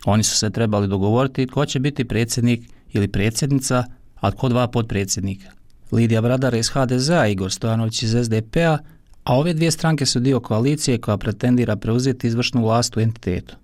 Oni 0.06 0.24
su 0.24 0.38
se 0.38 0.50
trebali 0.50 0.88
dogovoriti 0.88 1.48
ko 1.48 1.66
će 1.66 1.80
biti 1.80 2.06
predsjednik 2.06 2.70
ili 2.94 3.08
predsjednica, 3.08 3.84
a 4.16 4.32
ko 4.32 4.50
dva 4.50 4.68
podpredsjednika. 4.68 5.50
Lidija 5.92 6.22
Bradara 6.22 6.58
iz 6.58 6.70
HDZ-a 6.70 7.28
i 7.28 7.32
Igor 7.32 7.52
Stojanović 7.52 8.04
iz 8.04 8.16
SDP-a, 8.24 8.78
a 9.24 9.38
ove 9.38 9.54
dvije 9.54 9.72
stranke 9.72 10.06
su 10.06 10.20
dio 10.20 10.40
koalicije 10.40 10.98
koja 10.98 11.18
pretendira 11.18 11.76
preuzeti 11.76 12.28
izvršnu 12.28 12.64
vlast 12.64 12.98
u 12.98 13.00
entitetu. 13.00 13.56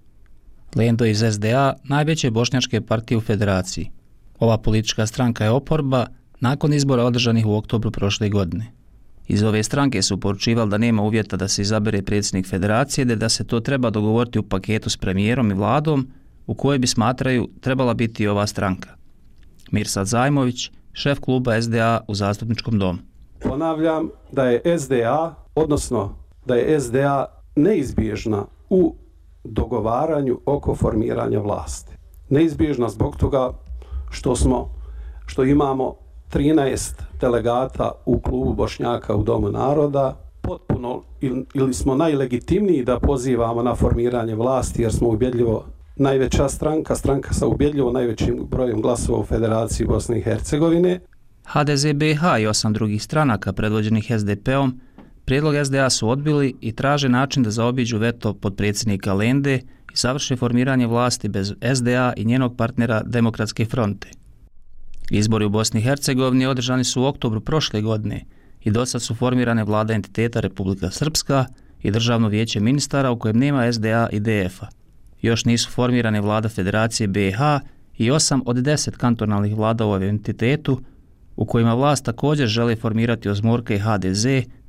Lendo 0.75 1.05
iz 1.05 1.24
SDA, 1.31 1.74
najveće 1.83 2.31
bošnjačke 2.31 2.81
partije 2.81 3.17
u 3.17 3.21
federaciji. 3.21 3.91
Ova 4.39 4.57
politička 4.57 5.07
stranka 5.07 5.43
je 5.43 5.50
oporba 5.50 6.05
nakon 6.39 6.74
izbora 6.74 7.03
održanih 7.03 7.45
u 7.45 7.55
oktobru 7.55 7.91
prošle 7.91 8.29
godine. 8.29 8.71
Iz 9.27 9.43
ove 9.43 9.63
stranke 9.63 10.01
su 10.01 10.19
poručivali 10.19 10.69
da 10.69 10.77
nema 10.77 11.01
uvjeta 11.01 11.38
da 11.38 11.48
se 11.48 11.62
izabere 11.62 12.01
predsjednik 12.01 12.48
federacije, 12.48 13.05
da 13.05 13.29
se 13.29 13.43
to 13.43 13.60
treba 13.60 13.89
dogovoriti 13.89 14.39
u 14.39 14.43
paketu 14.43 14.89
s 14.89 14.98
premijerom 14.98 15.51
i 15.51 15.53
vladom, 15.53 16.07
u 16.51 16.53
kojoj 16.53 16.79
bi 16.79 16.88
smatraju 16.88 17.48
trebala 17.62 17.93
biti 17.93 18.27
ova 18.27 18.48
stranka. 18.48 18.89
Mirsad 19.72 20.08
Zajmović, 20.08 20.72
šef 20.93 21.20
kluba 21.20 21.62
SDA 21.62 22.01
u 22.08 22.15
zastupničkom 22.15 22.79
domu. 22.79 23.00
Ponavljam 23.39 24.10
da 24.31 24.43
je 24.43 24.79
SDA, 24.79 25.36
odnosno 25.55 26.15
da 26.46 26.55
je 26.55 26.79
SDA 26.79 27.25
neizbježna 27.55 28.46
u 28.70 28.96
dogovaranju 29.43 30.39
oko 30.46 30.75
formiranja 30.75 31.39
vlasti. 31.39 31.96
Neizbježna 32.29 32.89
zbog 32.89 33.15
toga 33.15 33.51
što 34.10 34.36
smo, 34.36 34.70
što 35.25 35.43
imamo 35.43 35.96
13 36.34 37.01
delegata 37.22 37.91
u 38.05 38.20
klubu 38.20 38.53
Bošnjaka 38.53 39.15
u 39.15 39.24
Domu 39.24 39.50
naroda, 39.50 40.17
potpuno 40.41 41.01
ili 41.53 41.74
smo 41.74 41.96
najlegitimniji 41.96 42.84
da 42.84 43.00
pozivamo 43.00 43.63
na 43.63 43.75
formiranje 43.75 44.36
vlasti 44.36 44.81
jer 44.81 44.93
smo 44.93 45.10
ubjedljivo 45.10 45.65
najveća 46.01 46.50
stranka, 46.50 46.96
stranka 46.96 47.34
sa 47.34 47.48
ubjedljivo 47.48 47.91
najvećim 47.91 48.48
brojem 48.51 48.81
glasova 48.81 49.20
u 49.20 49.25
Federaciji 49.25 49.88
Bosne 49.88 50.20
i 50.20 50.22
Hercegovine. 50.22 51.00
HDZ 51.43 51.86
BH 51.96 52.41
i 52.41 52.48
osam 52.48 52.74
drugih 52.74 53.03
stranaka 53.03 53.53
predvođenih 53.53 54.12
SDP-om 54.17 54.79
prijedlog 55.25 55.55
SDA 55.65 55.89
su 55.89 56.10
odbili 56.10 56.55
i 56.62 56.72
traže 56.72 57.10
način 57.10 57.43
da 57.43 57.51
zaobiđu 57.51 57.98
veto 57.98 58.34
pod 58.34 58.55
predsjednika 58.55 59.13
Lende 59.13 59.55
i 59.93 59.96
završe 59.96 60.36
formiranje 60.36 60.88
vlasti 60.88 61.29
bez 61.29 61.53
SDA 61.75 62.13
i 62.17 62.25
njenog 62.25 62.58
partnera 62.58 63.03
Demokratske 63.05 63.65
fronte. 63.65 64.10
Izbori 65.12 65.46
u 65.46 65.50
Bosni 65.50 65.79
i 65.79 65.84
Hercegovini 65.84 66.46
održani 66.46 66.84
su 66.84 67.01
u 67.01 67.05
oktobru 67.05 67.41
prošle 67.41 67.81
godine 67.81 68.25
i 68.63 68.72
do 68.72 68.86
sad 68.86 69.01
su 69.01 69.15
formirane 69.15 69.63
vlada 69.63 69.93
entiteta 69.93 70.39
Republika 70.39 70.91
Srpska 70.91 71.46
i 71.81 71.91
Državno 71.91 72.27
vijeće 72.27 72.60
ministara 72.60 73.12
u 73.12 73.20
kojem 73.20 73.38
nema 73.38 73.74
SDA 73.74 74.10
i 74.12 74.20
DF-a 74.20 74.80
još 75.21 75.45
nisu 75.45 75.69
formirane 75.71 76.21
vlada 76.21 76.49
Federacije 76.49 77.07
BiH 77.07 77.39
i 77.97 78.11
osam 78.11 78.41
od 78.45 78.55
deset 78.55 78.97
kantonalnih 78.97 79.55
vlada 79.55 79.87
u 79.87 79.95
entitetu, 79.95 80.81
u 81.35 81.45
kojima 81.45 81.73
vlast 81.73 82.05
također 82.05 82.47
žele 82.47 82.75
formirati 82.75 83.29
Ozmorka 83.29 83.73
i 83.73 83.79
HDZ 83.79 84.25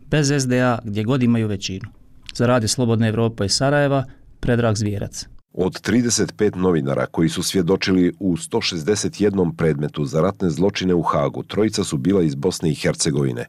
bez 0.07 0.33
SDA 0.43 0.79
gdje 0.85 1.05
god 1.05 1.23
imaju 1.23 1.49
većinu. 1.49 1.91
Za 2.35 2.47
radi 2.47 2.69
Slobodna 2.69 3.09
Evropa 3.09 3.45
i 3.45 3.49
Sarajeva, 3.49 4.05
Predrag 4.41 4.77
Zvijerac. 4.77 5.27
Od 5.53 5.73
35 5.73 6.57
novinara 6.57 7.07
koji 7.07 7.29
su 7.29 7.43
svjedočili 7.43 8.13
u 8.21 8.37
161 8.37 9.57
predmetu 9.57 10.05
za 10.05 10.21
ratne 10.21 10.51
zločine 10.51 10.95
u 10.95 11.03
Hagu, 11.03 11.43
trojica 11.43 11.85
su 11.85 11.97
bila 11.97 12.23
iz 12.23 12.35
Bosne 12.35 12.71
i 12.71 12.75
Hercegovine. 12.75 13.47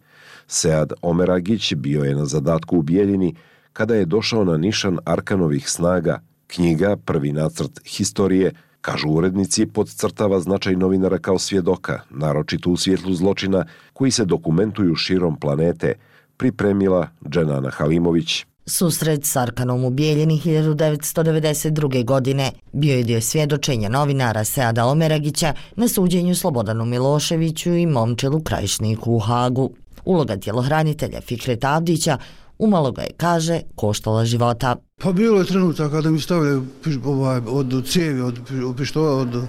Sead 0.48 0.93
Omeragić 1.01 1.74
bio 1.74 2.03
je 2.03 2.15
na 2.15 2.25
zadatku 2.25 2.77
u 2.77 2.81
Bijeljini 2.81 3.36
kada 3.74 3.95
je 3.95 4.05
došao 4.05 4.43
na 4.43 4.57
nišan 4.57 4.98
Arkanovih 5.05 5.69
snaga. 5.69 6.19
Knjiga, 6.48 6.96
prvi 7.06 7.32
nacrt 7.32 7.80
historije, 7.86 8.52
kažu 8.82 9.10
urednici, 9.10 9.66
podcrtava 9.66 10.40
značaj 10.40 10.76
novinara 10.76 11.18
kao 11.18 11.40
svjedoka, 11.40 12.00
naročito 12.10 12.70
u 12.70 12.78
svjetlu 12.78 13.14
zločina 13.14 13.66
koji 13.94 14.12
se 14.12 14.26
dokumentuju 14.26 14.96
širom 14.96 15.40
planete, 15.40 15.94
pripremila 16.38 17.08
Dženana 17.30 17.70
Halimović. 17.70 18.46
Susret 18.66 19.26
s 19.26 19.36
Arkanom 19.36 19.84
u 19.84 19.90
Bijeljini 19.90 20.42
1992. 20.46 22.06
godine 22.06 22.52
bio 22.74 22.96
je 22.96 23.04
dio 23.04 23.22
svjedočenja 23.22 23.90
novinara 23.90 24.44
Seada 24.44 24.86
Omeragića 24.86 25.54
na 25.76 25.88
suđenju 25.88 26.36
Slobodanu 26.36 26.86
Miloševiću 26.86 27.76
i 27.76 27.86
Momčelu 27.86 28.40
Krajišniku 28.40 29.12
u 29.12 29.20
Hagu. 29.20 29.70
Uloga 30.06 30.38
tjelohranitelja 30.38 31.22
Fikret 31.22 31.64
Avdića 31.64 32.18
umalo 32.63 32.91
ga 32.91 33.01
je, 33.01 33.12
kaže, 33.17 33.62
koštala 33.75 34.25
života. 34.25 34.75
Pa 35.01 35.12
bilo 35.12 35.39
je 35.39 35.46
trenutak 35.46 35.91
kada 35.91 36.12
mi 36.12 36.20
stavljaju 36.20 36.65
ovaj, 37.05 37.41
od 37.48 37.88
cijevi, 37.88 38.22
od 38.22 38.39
pištola, 38.77 39.12
od 39.12 39.48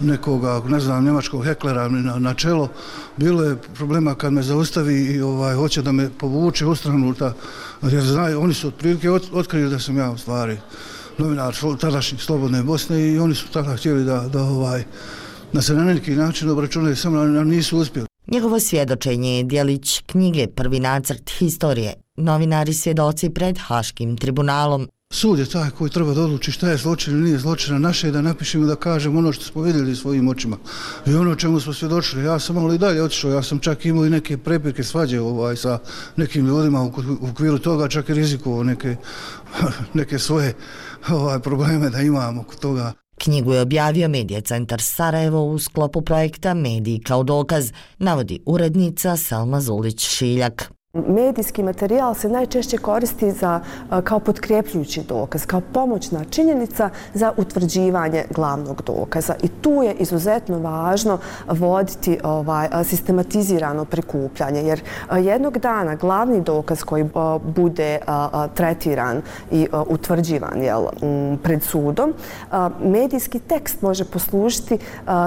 nekoga, 0.00 0.62
ne 0.68 0.80
znam, 0.80 1.04
njemačkog 1.04 1.44
heklera 1.44 1.88
na, 1.88 2.18
na 2.18 2.34
čelo. 2.34 2.68
Bilo 3.16 3.44
je 3.44 3.56
problema 3.74 4.14
kad 4.14 4.32
me 4.32 4.42
zaustavi 4.42 4.94
i 4.94 5.20
ovaj, 5.20 5.54
hoće 5.54 5.82
da 5.82 5.92
me 5.92 6.10
povuče 6.18 6.66
u 6.66 6.74
stranu, 6.74 7.14
ta, 7.14 7.32
jer 7.82 8.02
znaju, 8.02 8.40
oni 8.40 8.54
su 8.54 8.68
otprilike 8.68 9.10
ot, 9.10 9.22
otkrili 9.32 9.70
da 9.70 9.78
sam 9.78 9.98
ja 9.98 10.10
u 10.10 10.18
stvari 10.18 10.58
novinar 11.18 11.56
tadašnjih 11.80 12.22
Slobodne 12.22 12.62
Bosne 12.62 13.12
i 13.12 13.18
oni 13.18 13.34
su 13.34 13.46
tada 13.52 13.76
htjeli 13.76 14.04
da, 14.04 14.20
da, 14.32 14.42
ovaj, 14.42 14.84
da 15.52 15.62
se 15.62 15.74
na 15.74 15.84
neki 15.84 16.10
način 16.10 16.50
obračunaju, 16.50 16.96
samo 16.96 17.24
nisu 17.24 17.78
uspjeli. 17.78 18.06
Njegovo 18.26 18.60
svjedočenje 18.60 19.36
je 19.36 19.44
dijelić 19.44 20.00
knjige 20.06 20.46
Prvi 20.46 20.80
nacrt 20.80 21.30
historije, 21.30 21.94
novinari 22.16 22.74
svjedoci 22.74 23.30
pred 23.30 23.58
Haškim 23.58 24.16
tribunalom. 24.16 24.88
Sud 25.12 25.38
je 25.38 25.46
taj 25.46 25.70
koji 25.70 25.90
treba 25.90 26.14
da 26.14 26.22
odluči 26.22 26.52
šta 26.52 26.70
je 26.70 26.76
zločin 26.76 27.14
ili 27.14 27.22
nije 27.22 27.38
zločina. 27.38 27.78
Naše 27.78 28.06
je 28.06 28.10
da 28.10 28.22
napišemo 28.22 28.66
da 28.66 28.76
kažemo 28.76 29.18
ono 29.18 29.32
što 29.32 29.44
smo 29.44 29.62
vidjeli 29.62 29.96
svojim 29.96 30.28
očima 30.28 30.56
i 31.06 31.14
ono 31.14 31.34
čemu 31.34 31.60
smo 31.60 31.72
svjedočili. 31.72 32.24
Ja 32.24 32.38
sam 32.38 32.56
malo 32.56 32.74
i 32.74 32.78
dalje 32.78 33.02
otišao, 33.02 33.30
ja 33.30 33.42
sam 33.42 33.58
čak 33.58 33.86
imao 33.86 34.06
i 34.06 34.10
neke 34.10 34.38
prepirke 34.38 34.84
svađe 34.84 35.20
ovaj, 35.20 35.56
sa 35.56 35.78
nekim 36.16 36.46
ljudima 36.46 36.82
u, 36.82 36.92
u 37.20 37.28
okviru 37.30 37.58
toga, 37.58 37.88
čak 37.88 38.08
i 38.08 38.14
rizikovao 38.14 38.64
neke, 38.64 38.96
neke 39.94 40.18
svoje 40.18 40.54
ovaj, 41.08 41.40
probleme 41.40 41.90
da 41.90 42.00
imamo 42.00 42.42
kod 42.42 42.58
toga. 42.58 42.92
Knjigu 43.18 43.52
je 43.52 43.60
objavio 43.60 44.08
Medija 44.08 44.40
centar 44.40 44.80
Sarajevo 44.80 45.44
u 45.44 45.58
sklopu 45.58 46.02
projekta 46.02 46.54
Mediji 46.54 47.00
kao 47.00 47.22
dokaz, 47.22 47.72
navodi 47.98 48.40
urednica 48.46 49.16
Selma 49.16 49.60
Zulić-Šiljak. 49.60 50.75
Medijski 51.08 51.62
materijal 51.62 52.14
se 52.14 52.28
najčešće 52.28 52.78
koristi 52.78 53.32
za, 53.32 53.60
kao 54.04 54.20
potkrepljujući 54.20 55.02
dokaz, 55.02 55.46
kao 55.46 55.60
pomoćna 55.72 56.24
činjenica 56.30 56.90
za 57.14 57.32
utvrđivanje 57.36 58.24
glavnog 58.34 58.82
dokaza. 58.86 59.34
I 59.42 59.48
tu 59.48 59.70
je 59.70 59.94
izuzetno 59.94 60.58
važno 60.58 61.18
voditi 61.48 62.18
ovaj, 62.24 62.68
sistematizirano 62.84 63.84
prikupljanje, 63.84 64.62
jer 64.62 64.80
jednog 65.18 65.58
dana 65.58 65.94
glavni 65.94 66.40
dokaz 66.40 66.82
koji 66.82 67.08
bude 67.56 67.98
tretiran 68.54 69.22
i 69.50 69.68
utvrđivan 69.88 70.62
jel, 70.62 70.86
pred 71.42 71.62
sudom, 71.62 72.14
medijski 72.82 73.38
tekst 73.38 73.82
može 73.82 74.04
poslužiti 74.04 74.78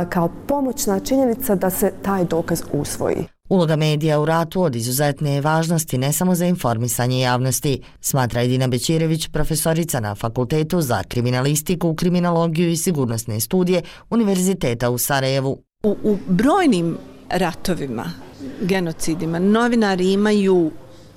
kao 0.10 0.30
pomoćna 0.48 1.00
činjenica 1.00 1.56
da 1.56 1.70
se 1.70 1.92
taj 2.02 2.26
dokaz 2.26 2.64
usvoji. 2.74 3.39
Uloga 3.50 3.76
medija 3.76 4.20
u 4.20 4.26
ratu 4.26 4.62
od 4.62 4.76
izuzetne 4.76 5.34
je 5.34 5.42
važnosti 5.42 5.98
ne 5.98 6.14
samo 6.14 6.36
za 6.36 6.46
informisanje 6.46 7.20
javnosti, 7.20 7.82
smatra 8.02 8.42
Edina 8.42 8.68
Bećirević, 8.68 9.28
profesorica 9.28 10.00
na 10.00 10.16
Fakultetu 10.16 10.82
za 10.82 11.04
kriminalistiku, 11.04 11.96
kriminologiju 11.96 12.70
i 12.70 12.78
sigurnosne 12.78 13.40
studije 13.40 13.82
Univerziteta 14.10 14.90
u 14.90 14.98
Sarajevu. 14.98 15.64
U, 15.84 15.96
u 16.04 16.18
brojnim 16.28 16.98
ratovima, 17.30 18.12
genocidima, 18.62 19.40
novinari 19.40 20.12
imaju 20.12 20.72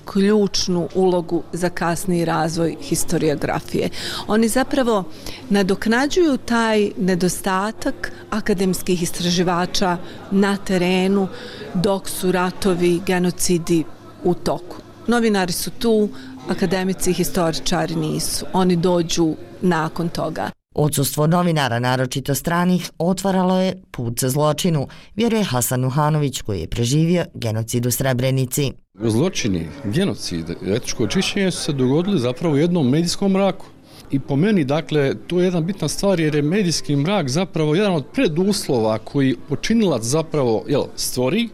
ključnu 0.05 0.89
ulogu 0.95 1.43
za 1.53 1.69
kasni 1.69 2.25
razvoj 2.25 2.75
historiografije. 2.81 3.89
Oni 4.27 4.47
zapravo 4.47 5.03
nadoknađuju 5.49 6.37
taj 6.37 6.91
nedostatak 6.97 8.11
akademskih 8.29 9.03
istraživača 9.03 9.97
na 10.31 10.57
terenu 10.57 11.27
dok 11.73 12.09
su 12.09 12.31
ratovi, 12.31 13.01
genocidi 13.05 13.83
u 14.23 14.33
toku. 14.33 14.75
Novinari 15.07 15.53
su 15.53 15.71
tu, 15.71 16.09
akademici 16.49 17.11
i 17.11 17.13
historičari 17.13 17.95
nisu. 17.95 18.45
Oni 18.53 18.75
dođu 18.75 19.35
nakon 19.61 20.09
toga. 20.09 20.49
Odsustvo 20.75 21.27
novinara, 21.27 21.79
naročito 21.79 22.35
stranih, 22.35 22.91
otvaralo 22.97 23.59
je 23.59 23.81
put 23.91 24.19
za 24.19 24.29
zločinu, 24.29 24.87
vjeruje 25.15 25.43
Hasan 25.43 25.81
Nuhanović 25.81 26.41
koji 26.41 26.59
je 26.59 26.67
preživio 26.67 27.25
genocid 27.33 27.85
u 27.85 27.91
Srebrenici. 27.91 28.71
Zločini, 28.99 29.67
genocid, 29.83 30.49
etičko 30.67 31.03
očišćenje 31.03 31.51
su 31.51 31.61
se 31.63 31.73
dogodili 31.73 32.19
zapravo 32.19 32.53
u 32.53 32.57
jednom 32.57 32.89
medijskom 32.89 33.31
mraku. 33.31 33.65
I 34.11 34.19
po 34.19 34.35
meni, 34.35 34.63
dakle, 34.63 35.15
to 35.27 35.39
je 35.39 35.45
jedna 35.45 35.61
bitna 35.61 35.87
stvar 35.87 36.19
jer 36.19 36.35
je 36.35 36.41
medijski 36.41 36.95
mrak 36.95 37.29
zapravo 37.29 37.75
jedan 37.75 37.93
od 37.93 38.05
preduslova 38.13 38.97
koji 38.97 39.35
počinilac 39.49 40.03
zapravo 40.03 40.65
jel, 40.67 40.83
stvori 40.95 41.49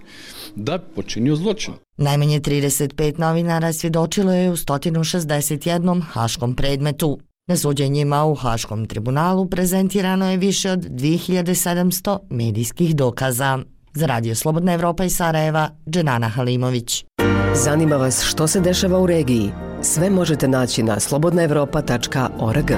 da 0.55 0.77
bi 0.77 0.83
počinio 0.95 1.35
zločin. 1.35 1.73
Najmanje 1.97 2.39
35 2.39 3.19
novinara 3.19 3.73
svjedočilo 3.73 4.33
je 4.33 4.51
u 4.51 4.55
161. 4.55 6.01
haškom 6.01 6.55
predmetu. 6.55 7.19
Na 7.47 7.57
suđenjima 7.57 8.25
u 8.25 8.35
Haškom 8.35 8.85
tribunalu 8.85 9.49
prezentirano 9.49 10.31
je 10.31 10.37
više 10.37 10.71
od 10.71 10.79
2700 10.79 12.17
medijskih 12.29 12.95
dokaza. 12.95 13.59
Za 13.93 14.05
Radio 14.05 14.35
Slobodna 14.35 14.73
Evropa 14.73 15.03
i 15.03 15.09
Sarajeva, 15.09 15.69
Dženana 15.89 16.29
Halimović. 16.29 17.05
Zanima 17.63 17.95
vas 17.95 18.23
što 18.23 18.47
se 18.47 18.59
dešava 18.59 18.99
u 18.99 19.07
regiji? 19.07 19.51
Sve 19.81 20.09
možete 20.09 20.47
naći 20.47 20.83
na 20.83 20.99
slobodnaevropa.org. 20.99 22.71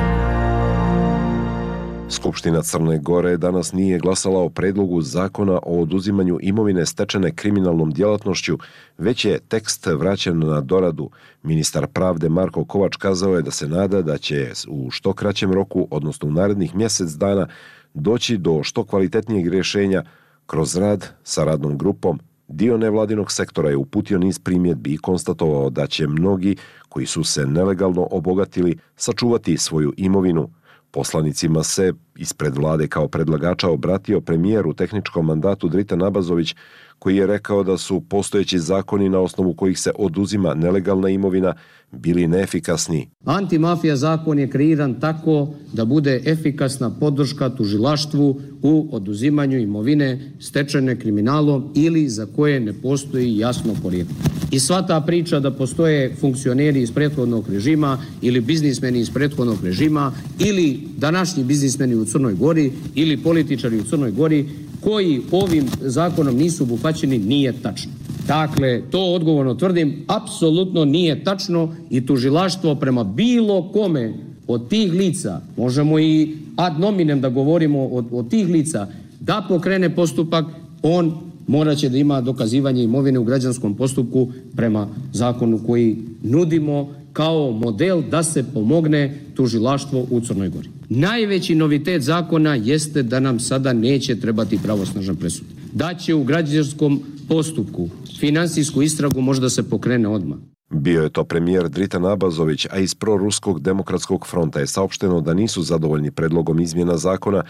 Skupština 2.10 2.62
Crne 2.62 3.00
Gore 3.00 3.38
danas 3.38 3.74
nije 3.74 4.00
glasala 4.00 4.40
o 4.40 4.50
predlogu 4.50 5.02
zakona 5.02 5.60
o 5.64 5.82
oduzimanju 5.82 6.38
imovine 6.42 6.86
stečene 6.86 7.32
kriminalnom 7.32 7.92
djelatnošću, 7.92 8.58
već 8.98 9.26
je 9.26 9.40
tekst 9.40 9.86
vraćen 9.86 10.40
na 10.40 10.62
doradu. 10.62 11.10
Ministar 11.44 11.88
pravde 11.88 12.30
Marko 12.30 12.66
Kovač 12.66 12.96
kazao 12.96 13.36
je 13.36 13.42
da 13.42 13.52
se 13.52 13.68
nada 13.68 14.02
da 14.02 14.18
će 14.18 14.52
u 14.68 14.92
što 14.92 15.14
kraćem 15.14 15.54
roku, 15.54 15.88
odnosno 15.92 16.30
u 16.30 16.32
narednih 16.32 16.76
mjesec 16.76 17.10
dana, 17.12 17.48
doći 17.94 18.38
do 18.38 18.64
što 18.64 18.84
kvalitetnijeg 18.84 19.48
rješenja 19.48 20.04
kroz 20.46 20.76
rad 20.76 21.08
sa 21.24 21.44
radnom 21.44 21.78
grupom. 21.78 22.20
Dio 22.52 22.78
nevladinog 22.78 23.32
sektora 23.32 23.70
je 23.70 23.78
uputio 23.78 24.18
niz 24.20 24.40
primjedbi 24.40 24.94
i 24.94 24.98
konstatovao 24.98 25.70
da 25.70 25.88
će 25.88 26.08
mnogi 26.08 26.56
koji 26.90 27.06
su 27.06 27.24
se 27.24 27.46
nelegalno 27.46 28.08
obogatili 28.12 28.78
sačuvati 28.96 29.58
svoju 29.58 29.94
imovinu– 29.98 30.50
Poslanicima 30.92 31.64
se 31.64 31.94
ispred 32.16 32.58
vlade 32.58 32.88
kao 32.88 33.08
predlagača 33.08 33.70
obratio 33.70 34.22
premijer 34.22 34.68
u 34.68 34.74
tehničkom 34.74 35.26
mandatu 35.26 35.68
Drita 35.68 35.96
Nabazović, 35.96 36.56
koji 37.02 37.16
je 37.16 37.28
rekao 37.28 37.64
da 37.64 37.78
su 37.78 38.00
postojeći 38.00 38.60
zakoni 38.60 39.10
na 39.10 39.20
osnovu 39.20 39.54
kojih 39.54 39.80
se 39.80 39.92
oduzima 39.96 40.54
nelegalna 40.54 41.10
imovina 41.10 41.54
bili 41.92 42.28
neefikasni. 42.28 43.10
Antimafija 43.26 43.96
zakon 43.96 44.40
je 44.40 44.50
kreiran 44.50 45.00
tako 45.00 45.54
da 45.74 45.86
bude 45.86 46.22
efikasna 46.26 46.90
podrška 47.00 47.50
tužilaštvu 47.50 48.42
u 48.62 48.90
oduzimanju 48.92 49.60
imovine 49.60 50.32
stečene 50.40 51.00
kriminalom 51.00 51.72
ili 51.76 52.10
za 52.10 52.26
koje 52.36 52.60
ne 52.60 52.74
postoji 52.74 53.38
jasno 53.38 53.74
porijeklo. 53.82 54.16
I 54.52 54.60
sva 54.60 54.82
ta 54.82 55.02
priča 55.02 55.40
da 55.40 55.52
postoje 55.52 56.16
funkcioneri 56.16 56.82
iz 56.82 56.92
prethodnog 56.92 57.50
režima 57.50 57.98
ili 58.22 58.42
biznismeni 58.42 59.00
iz 59.00 59.10
prethodnog 59.10 59.64
režima 59.64 60.12
ili 60.40 60.80
današnji 60.98 61.44
biznismeni 61.44 61.96
u 61.96 62.06
Crnoj 62.06 62.34
Gori 62.34 62.72
ili 62.96 63.18
političari 63.18 63.80
u 63.80 63.84
Crnoj 63.84 64.12
Gori 64.12 64.46
koji 64.82 65.22
ovim 65.32 65.65
zakonom 65.82 66.36
nisu 66.36 66.63
obuhvaćeni 66.63 67.17
nije 67.17 67.54
tačno. 67.62 67.91
Dakle, 68.28 68.82
to 68.91 69.00
odgovorno 69.00 69.56
tvrdim, 69.56 70.06
apsolutno 70.08 70.86
nije 70.86 71.24
tačno 71.24 71.76
i 71.89 72.06
tužilaštvo 72.06 72.76
prema 72.76 73.04
bilo 73.04 73.72
kome 73.72 74.13
od 74.48 74.70
tih 74.70 74.94
lica, 74.94 75.41
možemo 75.58 76.00
i 76.00 76.38
ad 76.56 76.80
nominem 76.80 77.22
da 77.22 77.30
govorimo 77.30 77.86
od, 77.86 78.06
od 78.12 78.30
tih 78.30 78.48
lica, 78.48 78.88
da 79.20 79.46
pokrene 79.50 79.96
postupak, 79.96 80.46
on 80.84 81.13
morat 81.48 81.78
će 81.78 81.89
da 81.89 81.98
ima 81.98 82.22
dokazivanje 82.22 82.84
imovine 82.84 83.20
u 83.20 83.24
građanskom 83.24 83.76
postupku 83.76 84.28
prema 84.56 84.88
zakonu 85.13 85.60
koji 85.67 85.98
nudimo 86.24 87.01
kao 87.13 87.52
model 87.52 88.02
da 88.02 88.24
se 88.24 88.43
pomogne 88.54 89.21
tužilaštvo 89.36 90.08
u 90.10 90.21
Crnoj 90.21 90.50
Gori. 90.50 90.69
Najveći 90.89 91.56
novitet 91.56 92.02
zakona 92.02 92.56
jeste 92.56 93.04
da 93.04 93.19
nam 93.19 93.39
sada 93.39 93.74
neće 93.74 94.19
trebati 94.19 94.60
pravosnažan 94.63 95.15
presud. 95.15 95.45
Da 95.74 95.93
će 95.93 96.13
u 96.13 96.24
građanskom 96.24 97.04
postupku 97.28 97.89
finansijsku 98.19 98.82
istragu 98.82 99.21
možda 99.21 99.50
se 99.50 99.69
pokrene 99.69 100.08
odmah. 100.08 100.38
Bio 100.69 101.04
je 101.04 101.10
to 101.10 101.24
premijer 101.24 101.69
Dritan 101.69 102.06
Abazović, 102.06 102.67
a 102.71 102.80
iz 102.80 102.95
proruskog 102.95 103.62
demokratskog 103.62 104.28
fronta 104.28 104.60
je 104.60 104.67
saopšteno 104.67 105.21
da 105.21 105.34
nisu 105.34 105.62
zadovoljni 105.62 106.12
predlogom 106.12 106.60
izmjena 106.60 106.97
zakona, 106.97 107.43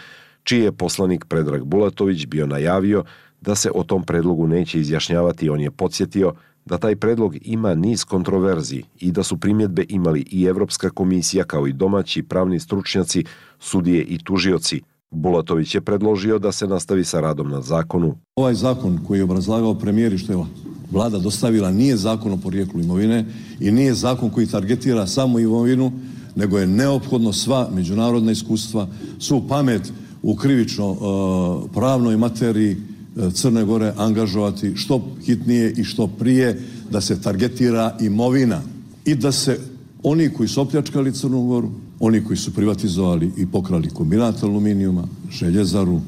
čiji 0.43 0.61
je 0.61 0.71
poslanik 0.71 1.25
Predrag 1.25 1.63
Bulatović 1.63 2.25
bio 2.25 2.47
najavio 2.47 3.03
da 3.41 3.55
se 3.55 3.71
o 3.75 3.83
tom 3.83 4.03
predlogu 4.03 4.47
neće 4.47 4.79
izjašnjavati. 4.79 5.49
On 5.49 5.61
je 5.61 5.71
podsjetio 5.71 6.33
da 6.65 6.77
taj 6.77 6.95
predlog 6.95 7.35
ima 7.41 7.75
niz 7.75 8.03
kontroverzi 8.03 8.83
i 8.99 9.11
da 9.11 9.23
su 9.23 9.37
primjedbe 9.37 9.85
imali 9.89 10.25
i 10.31 10.43
Evropska 10.43 10.89
komisija 10.89 11.43
kao 11.43 11.67
i 11.67 11.73
domaći 11.73 12.23
pravni 12.23 12.59
stručnjaci, 12.59 13.23
sudije 13.59 14.03
i 14.03 14.17
tužioci. 14.23 14.81
Bulatović 15.11 15.75
je 15.75 15.81
predložio 15.81 16.39
da 16.39 16.51
se 16.51 16.67
nastavi 16.67 17.03
sa 17.03 17.19
radom 17.19 17.49
na 17.49 17.61
zakonu. 17.61 18.15
Ovaj 18.35 18.53
zakon 18.53 18.99
koji 19.07 19.19
je 19.19 19.23
obrazlagao 19.23 19.75
premijer 19.75 20.13
i 20.13 20.17
što 20.17 20.33
je 20.33 20.45
vlada 20.91 21.19
dostavila 21.19 21.71
nije 21.71 21.97
zakon 21.97 22.31
o 22.31 22.37
porijeklu 22.37 22.81
imovine 22.81 23.25
i 23.59 23.71
nije 23.71 23.93
zakon 23.93 24.29
koji 24.29 24.47
targetira 24.47 25.07
samo 25.07 25.39
imovinu, 25.39 25.91
nego 26.35 26.59
je 26.59 26.67
neophodno 26.67 27.33
sva 27.33 27.69
međunarodna 27.73 28.31
iskustva, 28.31 28.87
svu 29.19 29.47
pamet 29.47 29.93
u 30.21 30.35
krivično 30.35 30.89
uh, 30.91 31.71
pravnoj 31.73 32.17
materiji 32.17 32.77
E, 33.17 33.31
Crne 33.31 33.63
Gore 33.63 33.93
angažovati 33.97 34.75
što 34.75 35.07
hitnije 35.25 35.73
i 35.77 35.83
što 35.83 36.07
prije 36.07 36.61
da 36.91 37.01
se 37.01 37.21
targetira 37.21 37.97
imovina 38.01 38.61
i 39.05 39.15
da 39.15 39.31
se 39.31 39.59
oni 40.03 40.29
koji 40.29 40.49
su 40.49 40.61
opljačkali 40.61 41.13
Crnu 41.13 41.43
Goru, 41.43 41.69
oni 41.99 42.23
koji 42.23 42.37
su 42.37 42.53
privatizovali 42.53 43.31
i 43.37 43.45
pokrali 43.45 43.89
kombinat 43.89 44.43
aluminijuma, 44.43 45.07
željezaru, 45.31 45.99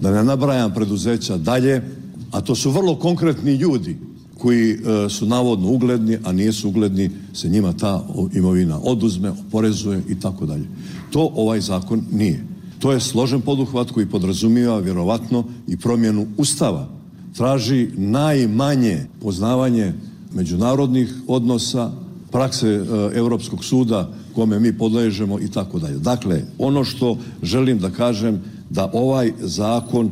da 0.00 0.10
ne 0.10 0.24
nabrajam 0.24 0.74
preduzeća 0.74 1.36
dalje, 1.36 1.82
a 2.30 2.40
to 2.40 2.54
su 2.54 2.70
vrlo 2.70 2.96
konkretni 2.96 3.54
ljudi 3.54 3.96
koji 4.38 4.72
e, 4.72 4.78
su 5.08 5.26
navodno 5.26 5.68
ugledni, 5.68 6.18
a 6.24 6.32
nisu 6.32 6.68
ugledni, 6.68 7.10
se 7.32 7.48
njima 7.48 7.72
ta 7.72 8.06
imovina 8.34 8.80
oduzme, 8.82 9.30
oporezuje 9.30 10.02
i 10.08 10.20
tako 10.20 10.46
dalje. 10.46 10.64
To 11.10 11.30
ovaj 11.34 11.60
zakon 11.60 12.04
nije. 12.12 12.51
To 12.82 12.92
je 12.92 13.00
složen 13.00 13.40
poduhvat 13.40 13.90
koji 13.90 14.06
podrazumijeva 14.06 14.78
vjerovatno 14.78 15.44
i 15.68 15.76
promjenu 15.76 16.26
ustava. 16.36 16.88
Traži 17.36 17.88
najmanje 17.96 19.06
poznavanje 19.20 19.92
međunarodnih 20.34 21.14
odnosa, 21.28 21.90
prakse 22.30 22.68
e, 22.68 22.82
Europskog 23.14 23.64
suda 23.64 24.10
kome 24.34 24.58
mi 24.58 24.78
podležemo 24.78 25.40
i 25.40 25.50
tako 25.50 25.78
dalje. 25.78 25.98
Dakle, 25.98 26.42
ono 26.58 26.84
što 26.84 27.16
želim 27.42 27.78
da 27.78 27.90
kažem 27.90 28.42
da 28.70 28.90
ovaj 28.92 29.32
zakon 29.38 30.10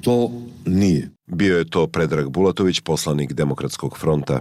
to 0.00 0.30
nije. 0.66 1.10
Bio 1.26 1.58
je 1.58 1.70
to 1.70 1.86
Predrag 1.86 2.28
Bulatović, 2.28 2.80
poslanik 2.80 3.32
Demokratskog 3.32 3.98
fronta. 3.98 4.40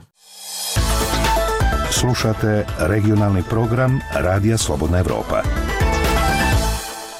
Slušate 1.92 2.66
regionalni 2.80 3.44
program 3.50 4.00
Radija 4.14 4.58
Slobodna 4.58 5.00
Evropa. 5.00 5.42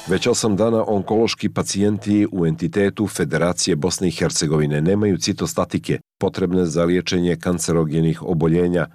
Već 0.08 0.26
osam 0.26 0.56
dana 0.56 0.84
onkološki 0.86 1.48
pacijenti 1.48 2.26
u 2.32 2.46
entitetu 2.46 3.06
Federacije 3.06 3.76
Bosne 3.76 4.08
i 4.08 4.10
Hercegovine 4.10 4.80
nemaju 4.80 5.18
citostatike 5.18 6.00
potrebne 6.18 6.66
za 6.66 6.84
liječenje 6.84 7.36
kancerogenih 7.36 8.22
oboljenja. 8.22 8.86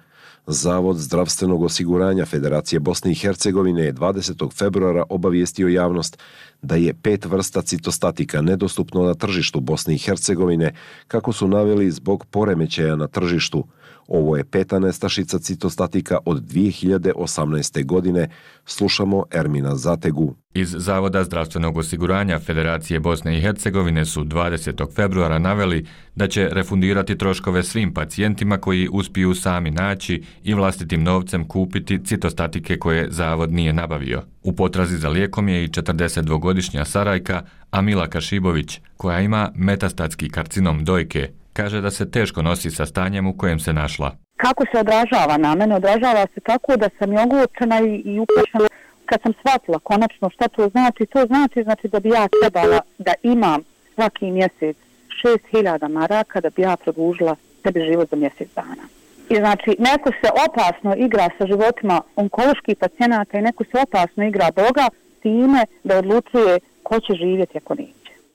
Zavod 0.46 0.96
zdravstvenog 0.96 1.62
osiguranja 1.62 2.24
Federacije 2.24 2.80
Bosne 2.80 3.12
i 3.12 3.14
Hercegovine 3.14 3.84
je 3.84 3.94
20. 3.94 4.52
februara 4.58 5.04
obavijestio 5.08 5.68
javnost 5.68 6.18
da 6.62 6.76
je 6.76 6.94
pet 6.94 7.24
vrsta 7.24 7.62
citostatika 7.62 8.42
nedostupno 8.42 9.02
na 9.02 9.14
tržištu 9.14 9.60
Bosne 9.60 9.94
i 9.94 9.98
Hercegovine, 9.98 10.74
kako 11.08 11.32
su 11.32 11.48
naveli 11.48 11.90
zbog 11.90 12.24
poremećaja 12.24 12.96
na 12.96 13.06
tržištu. 13.06 13.64
Ovo 14.08 14.36
je 14.36 14.44
peta 14.44 14.78
nestašica 14.78 15.38
citostatika 15.38 16.18
od 16.24 16.42
2018. 16.42 17.86
godine. 17.86 18.28
Slušamo 18.64 19.24
Ermina 19.30 19.76
Zategu. 19.76 20.34
Iz 20.54 20.74
Zavoda 20.78 21.24
zdravstvenog 21.24 21.76
osiguranja 21.76 22.38
Federacije 22.38 23.00
Bosne 23.00 23.38
i 23.38 23.40
Hercegovine 23.40 24.04
su 24.04 24.24
20. 24.24 24.94
februara 24.94 25.38
naveli 25.38 25.86
da 26.14 26.28
će 26.28 26.48
refundirati 26.52 27.18
troškove 27.18 27.62
svim 27.62 27.94
pacijentima 27.94 28.58
koji 28.58 28.88
uspiju 28.92 29.34
sami 29.34 29.70
naći 29.70 30.22
i 30.42 30.54
vlastitim 30.54 31.02
novcem 31.02 31.48
kupiti 31.48 32.04
citostatike 32.04 32.78
koje 32.78 33.10
Zavod 33.10 33.52
nije 33.52 33.72
nabavio. 33.72 34.22
U 34.42 34.52
potrazi 34.52 34.96
za 34.96 35.08
lijekom 35.08 35.48
je 35.48 35.64
i 35.64 35.68
42-godišnja 35.68 36.84
Sarajka 36.84 37.42
Amila 37.70 38.06
Kašibović, 38.06 38.80
koja 38.96 39.20
ima 39.20 39.52
metastatski 39.54 40.28
karcinom 40.28 40.84
dojke, 40.84 41.30
kaže 41.58 41.80
da 41.80 41.90
se 41.90 42.10
teško 42.10 42.42
nosi 42.42 42.70
sa 42.70 42.86
stanjem 42.86 43.26
u 43.26 43.36
kojem 43.36 43.58
se 43.58 43.72
našla. 43.72 44.10
Kako 44.36 44.64
se 44.72 44.78
odražava 44.78 45.36
na 45.38 45.54
mene? 45.54 45.76
Odražava 45.76 46.26
se 46.34 46.40
tako 46.40 46.76
da 46.76 46.88
sam 46.98 47.12
i 47.12 47.18
oglučena 47.18 47.80
i, 47.80 48.02
i 48.10 48.20
uplašena. 48.20 48.68
Kad 49.06 49.22
sam 49.22 49.32
shvatila 49.40 49.78
konačno 49.78 50.30
šta 50.30 50.48
to 50.48 50.68
znači, 50.68 51.06
to 51.06 51.26
znači 51.26 51.62
znači 51.62 51.88
da 51.88 52.00
bi 52.00 52.08
ja 52.08 52.28
trebala 52.40 52.80
da 52.98 53.12
imam 53.22 53.60
svaki 53.94 54.30
mjesec 54.30 54.76
6000 55.24 55.88
maraka 55.88 56.40
da 56.40 56.50
bi 56.50 56.62
ja 56.62 56.76
produžila 56.76 57.36
sebi 57.62 57.80
život 57.80 58.10
za 58.10 58.16
mjesec 58.16 58.48
dana. 58.56 58.84
I 59.28 59.34
znači, 59.36 59.76
neko 59.78 60.10
se 60.20 60.28
opasno 60.48 60.94
igra 60.96 61.28
sa 61.38 61.46
životima 61.46 62.02
onkoloških 62.16 62.76
pacijenata 62.76 63.38
i 63.38 63.42
neko 63.42 63.64
se 63.64 63.76
opasno 63.82 64.24
igra 64.24 64.50
Boga 64.56 64.88
time 65.22 65.64
da 65.84 65.98
odlučuje 65.98 66.58
ko 66.82 67.00
će 67.00 67.14
živjeti 67.14 67.58
ako 67.58 67.74
nije. 67.74 67.92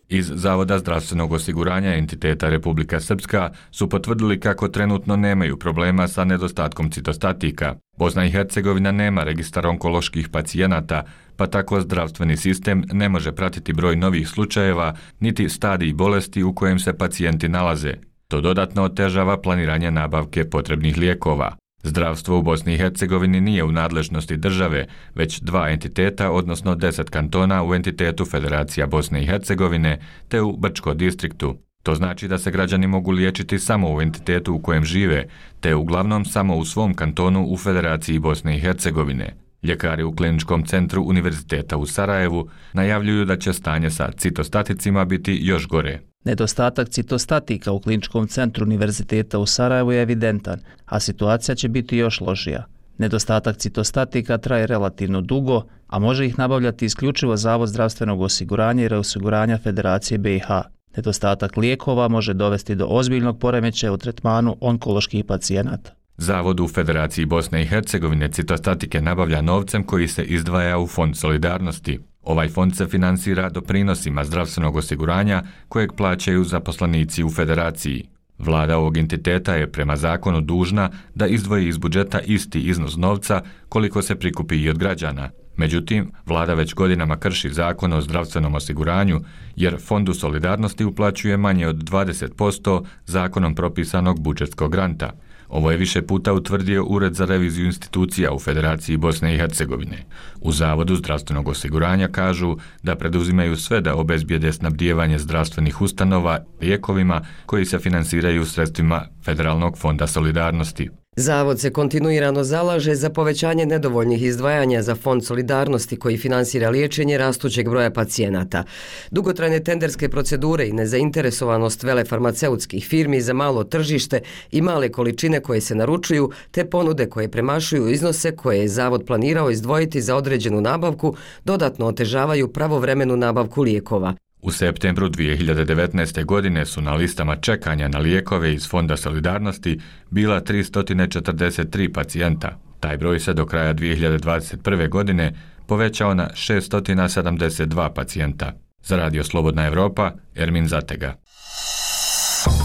Iz 0.09 0.31
Zavoda 0.35 0.79
zdravstvenog 0.79 1.31
osiguranja 1.31 1.95
entiteta 1.95 2.49
Republika 2.49 2.99
Srpska 2.99 3.49
su 3.71 3.89
potvrdili 3.89 4.39
kako 4.39 4.67
trenutno 4.67 5.15
nemaju 5.15 5.59
problema 5.59 6.07
sa 6.07 6.23
nedostatkom 6.23 6.91
citostatika. 6.91 7.75
Bosna 7.97 8.25
i 8.25 8.31
Hercegovina 8.31 8.91
nema 8.91 9.23
registar 9.23 9.67
onkoloških 9.67 10.29
pacijenata, 10.29 11.03
pa 11.37 11.47
tako 11.47 11.81
zdravstveni 11.81 12.37
sistem 12.37 12.83
ne 12.91 13.09
može 13.09 13.31
pratiti 13.31 13.73
broj 13.73 13.95
novih 13.95 14.29
slučajeva 14.29 14.95
niti 15.19 15.49
stadij 15.49 15.93
bolesti 15.93 16.43
u 16.43 16.55
kojem 16.55 16.79
se 16.79 16.97
pacijenti 16.97 17.49
nalaze. 17.49 17.93
To 18.27 18.41
dodatno 18.41 18.83
otežava 18.83 19.41
planiranje 19.41 19.91
nabavke 19.91 20.49
potrebnih 20.49 20.97
lijekova. 20.97 21.55
Zdravstvo 21.83 22.39
u 22.39 22.41
Bosni 22.41 22.73
i 22.73 22.77
Hercegovini 22.77 23.41
nije 23.41 23.63
u 23.63 23.71
nadležnosti 23.71 24.37
države, 24.37 24.87
već 25.15 25.39
dva 25.39 25.69
entiteta, 25.69 26.31
odnosno 26.31 26.75
deset 26.75 27.09
kantona 27.09 27.63
u 27.63 27.75
entitetu 27.75 28.25
Federacija 28.25 28.87
Bosne 28.87 29.23
i 29.23 29.25
Hercegovine 29.25 29.99
te 30.27 30.41
u 30.41 30.57
Brčko 30.57 30.93
distriktu. 30.93 31.55
To 31.83 31.95
znači 31.95 32.27
da 32.27 32.37
se 32.37 32.51
građani 32.51 32.87
mogu 32.87 33.11
liječiti 33.11 33.59
samo 33.59 33.95
u 33.95 34.01
entitetu 34.01 34.53
u 34.53 34.59
kojem 34.59 34.85
žive, 34.85 35.25
te 35.59 35.75
uglavnom 35.75 36.25
samo 36.25 36.55
u 36.55 36.65
svom 36.65 36.93
kantonu 36.93 37.45
u 37.45 37.57
Federaciji 37.57 38.19
Bosne 38.19 38.57
i 38.57 38.59
Hercegovine. 38.59 39.35
Ljekari 39.63 40.03
u 40.03 40.15
kliničkom 40.15 40.65
centru 40.65 41.03
Univerziteta 41.03 41.77
u 41.77 41.85
Sarajevu 41.85 42.49
najavljuju 42.73 43.25
da 43.25 43.37
će 43.37 43.53
stanje 43.53 43.89
sa 43.89 44.11
citostaticima 44.11 45.05
biti 45.05 45.39
još 45.41 45.67
gore. 45.67 45.99
Nedostatak 46.23 46.89
citostatika 46.89 47.71
u 47.71 47.79
kliničkom 47.79 48.27
centru 48.27 48.65
Univerziteta 48.65 49.39
u 49.39 49.45
Sarajevu 49.45 49.91
je 49.91 50.01
evidentan, 50.01 50.59
a 50.85 50.99
situacija 50.99 51.55
će 51.55 51.67
biti 51.69 51.97
još 51.97 52.21
lošija. 52.21 52.65
Nedostatak 52.97 53.57
citostatika 53.57 54.37
traje 54.37 54.67
relativno 54.67 55.21
dugo, 55.21 55.63
a 55.87 55.99
može 55.99 56.25
ih 56.25 56.39
nabavljati 56.39 56.85
isključivo 56.85 57.37
Zavod 57.37 57.69
zdravstvenog 57.69 58.21
osiguranja 58.21 58.83
i 58.83 58.87
reosiguranja 58.87 59.57
Federacije 59.57 60.17
BiH. 60.17 60.47
Nedostatak 60.95 61.57
lijekova 61.57 62.07
može 62.07 62.33
dovesti 62.33 62.75
do 62.75 62.85
ozbiljnog 62.89 63.39
poremećaja 63.39 63.93
u 63.93 63.97
tretmanu 63.97 64.57
onkoloških 64.61 65.25
pacijenata. 65.25 65.91
Zavod 66.17 66.59
u 66.59 66.67
Federaciji 66.67 67.25
Bosne 67.25 67.61
i 67.61 67.65
Hercegovine 67.65 68.31
citostatike 68.31 69.01
nabavlja 69.01 69.41
novcem 69.41 69.83
koji 69.83 70.07
se 70.07 70.23
izdvaja 70.23 70.77
u 70.79 70.87
Fond 70.87 71.17
solidarnosti. 71.17 71.99
Ovaj 72.23 72.49
fond 72.49 72.75
se 72.75 72.87
finansira 72.87 73.49
doprinosima 73.49 74.23
zdravstvenog 74.23 74.75
osiguranja 74.75 75.43
kojeg 75.67 75.93
plaćaju 75.93 76.43
zaposlenici 76.43 77.23
u 77.23 77.29
federaciji. 77.29 78.09
Vlada 78.39 78.77
ovog 78.77 78.97
entiteta 78.97 79.55
je 79.55 79.71
prema 79.71 79.95
zakonu 79.95 80.41
dužna 80.41 80.89
da 81.15 81.27
izdvoji 81.27 81.67
iz 81.67 81.77
budžeta 81.77 82.19
isti 82.19 82.61
iznos 82.61 82.97
novca 82.97 83.41
koliko 83.69 84.01
se 84.01 84.15
prikupi 84.15 84.55
i 84.55 84.69
od 84.69 84.77
građana. 84.77 85.29
Međutim, 85.57 86.11
vlada 86.25 86.53
već 86.53 86.73
godinama 86.73 87.17
krši 87.17 87.49
zakon 87.49 87.93
o 87.93 88.01
zdravstvenom 88.01 88.55
osiguranju 88.55 89.19
jer 89.55 89.77
Fondu 89.81 90.13
solidarnosti 90.13 90.85
uplaćuje 90.85 91.37
manje 91.37 91.67
od 91.67 91.75
20% 91.75 92.83
zakonom 93.05 93.55
propisanog 93.55 94.19
budžetskog 94.19 94.71
granta– 94.71 95.11
Ovo 95.49 95.71
je 95.71 95.77
više 95.77 96.01
puta 96.01 96.33
utvrdio 96.33 96.85
Ured 96.85 97.13
za 97.13 97.25
reviziju 97.25 97.65
institucija 97.65 98.31
u 98.33 98.39
Federaciji 98.39 98.97
Bosne 98.97 99.35
i 99.35 99.37
Hercegovine. 99.37 100.05
U 100.41 100.51
Zavodu 100.51 100.95
zdravstvenog 100.95 101.47
osiguranja 101.47 102.07
kažu 102.07 102.57
da 102.83 102.95
preduzimaju 102.95 103.55
sve 103.55 103.81
da 103.81 103.95
obezbijede 103.95 104.53
snabdijevanje 104.53 105.19
zdravstvenih 105.19 105.81
ustanova 105.81 106.39
lijekovima 106.61 107.21
koji 107.45 107.65
se 107.65 107.79
finansiraju 107.79 108.45
sredstvima 108.45 109.05
Federalnog 109.25 109.77
fonda 109.77 110.07
solidarnosti. 110.07 110.89
Zavod 111.19 111.59
se 111.59 111.69
kontinuirano 111.69 112.43
zalaže 112.43 112.95
za 112.95 113.09
povećanje 113.09 113.65
nedovoljnih 113.65 114.23
izdvajanja 114.23 114.81
za 114.81 114.95
Fond 114.95 115.25
solidarnosti 115.25 115.97
koji 115.97 116.17
finansira 116.17 116.69
liječenje 116.69 117.17
rastućeg 117.17 117.69
broja 117.69 117.91
pacijenata. 117.91 118.63
Dugotrajne 119.11 119.59
tenderske 119.59 120.09
procedure 120.09 120.67
i 120.67 120.73
nezainteresovanost 120.73 121.83
vele 121.83 122.05
farmaceutskih 122.05 122.87
firmi 122.87 123.21
za 123.21 123.33
malo 123.33 123.63
tržište 123.63 124.21
i 124.51 124.61
male 124.61 124.89
količine 124.89 125.39
koje 125.39 125.61
se 125.61 125.75
naručuju, 125.75 126.31
te 126.51 126.65
ponude 126.65 127.05
koje 127.05 127.31
premašuju 127.31 127.89
iznose 127.89 128.35
koje 128.35 128.59
je 128.59 128.67
Zavod 128.67 129.05
planirao 129.05 129.51
izdvojiti 129.51 130.01
za 130.01 130.15
određenu 130.15 130.61
nabavku, 130.61 131.15
dodatno 131.45 131.85
otežavaju 131.85 132.47
pravovremenu 132.47 133.15
nabavku 133.17 133.61
lijekova. 133.61 134.15
U 134.41 134.51
septembru 134.51 135.09
2019. 135.09 136.25
godine 136.25 136.65
su 136.65 136.81
na 136.81 136.93
listama 136.93 137.35
čekanja 137.35 137.87
na 137.87 137.99
lijekove 137.99 138.53
iz 138.53 138.69
Fonda 138.69 138.97
Solidarnosti 138.97 139.79
bila 140.09 140.41
343 140.41 141.93
pacijenta. 141.93 142.57
Taj 142.79 142.97
broj 142.97 143.19
se 143.19 143.33
do 143.33 143.45
kraja 143.45 143.73
2021. 143.73 144.89
godine 144.89 145.33
povećao 145.67 146.13
na 146.13 146.29
672 146.33 147.93
pacijenta. 147.93 148.53
Za 148.83 148.97
Radio 148.97 149.23
Slobodna 149.23 149.65
Evropa, 149.67 150.11
Ermin 150.35 150.67
Zatega. 150.67 151.15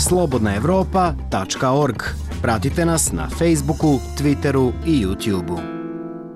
slobodnaevropa.org 0.08 2.02
Pratite 2.42 2.84
nas 2.84 3.12
na 3.12 3.28
Facebooku, 3.28 4.00
Twitteru 4.18 4.72
i 4.86 5.06
YouTubeu. 5.06 5.73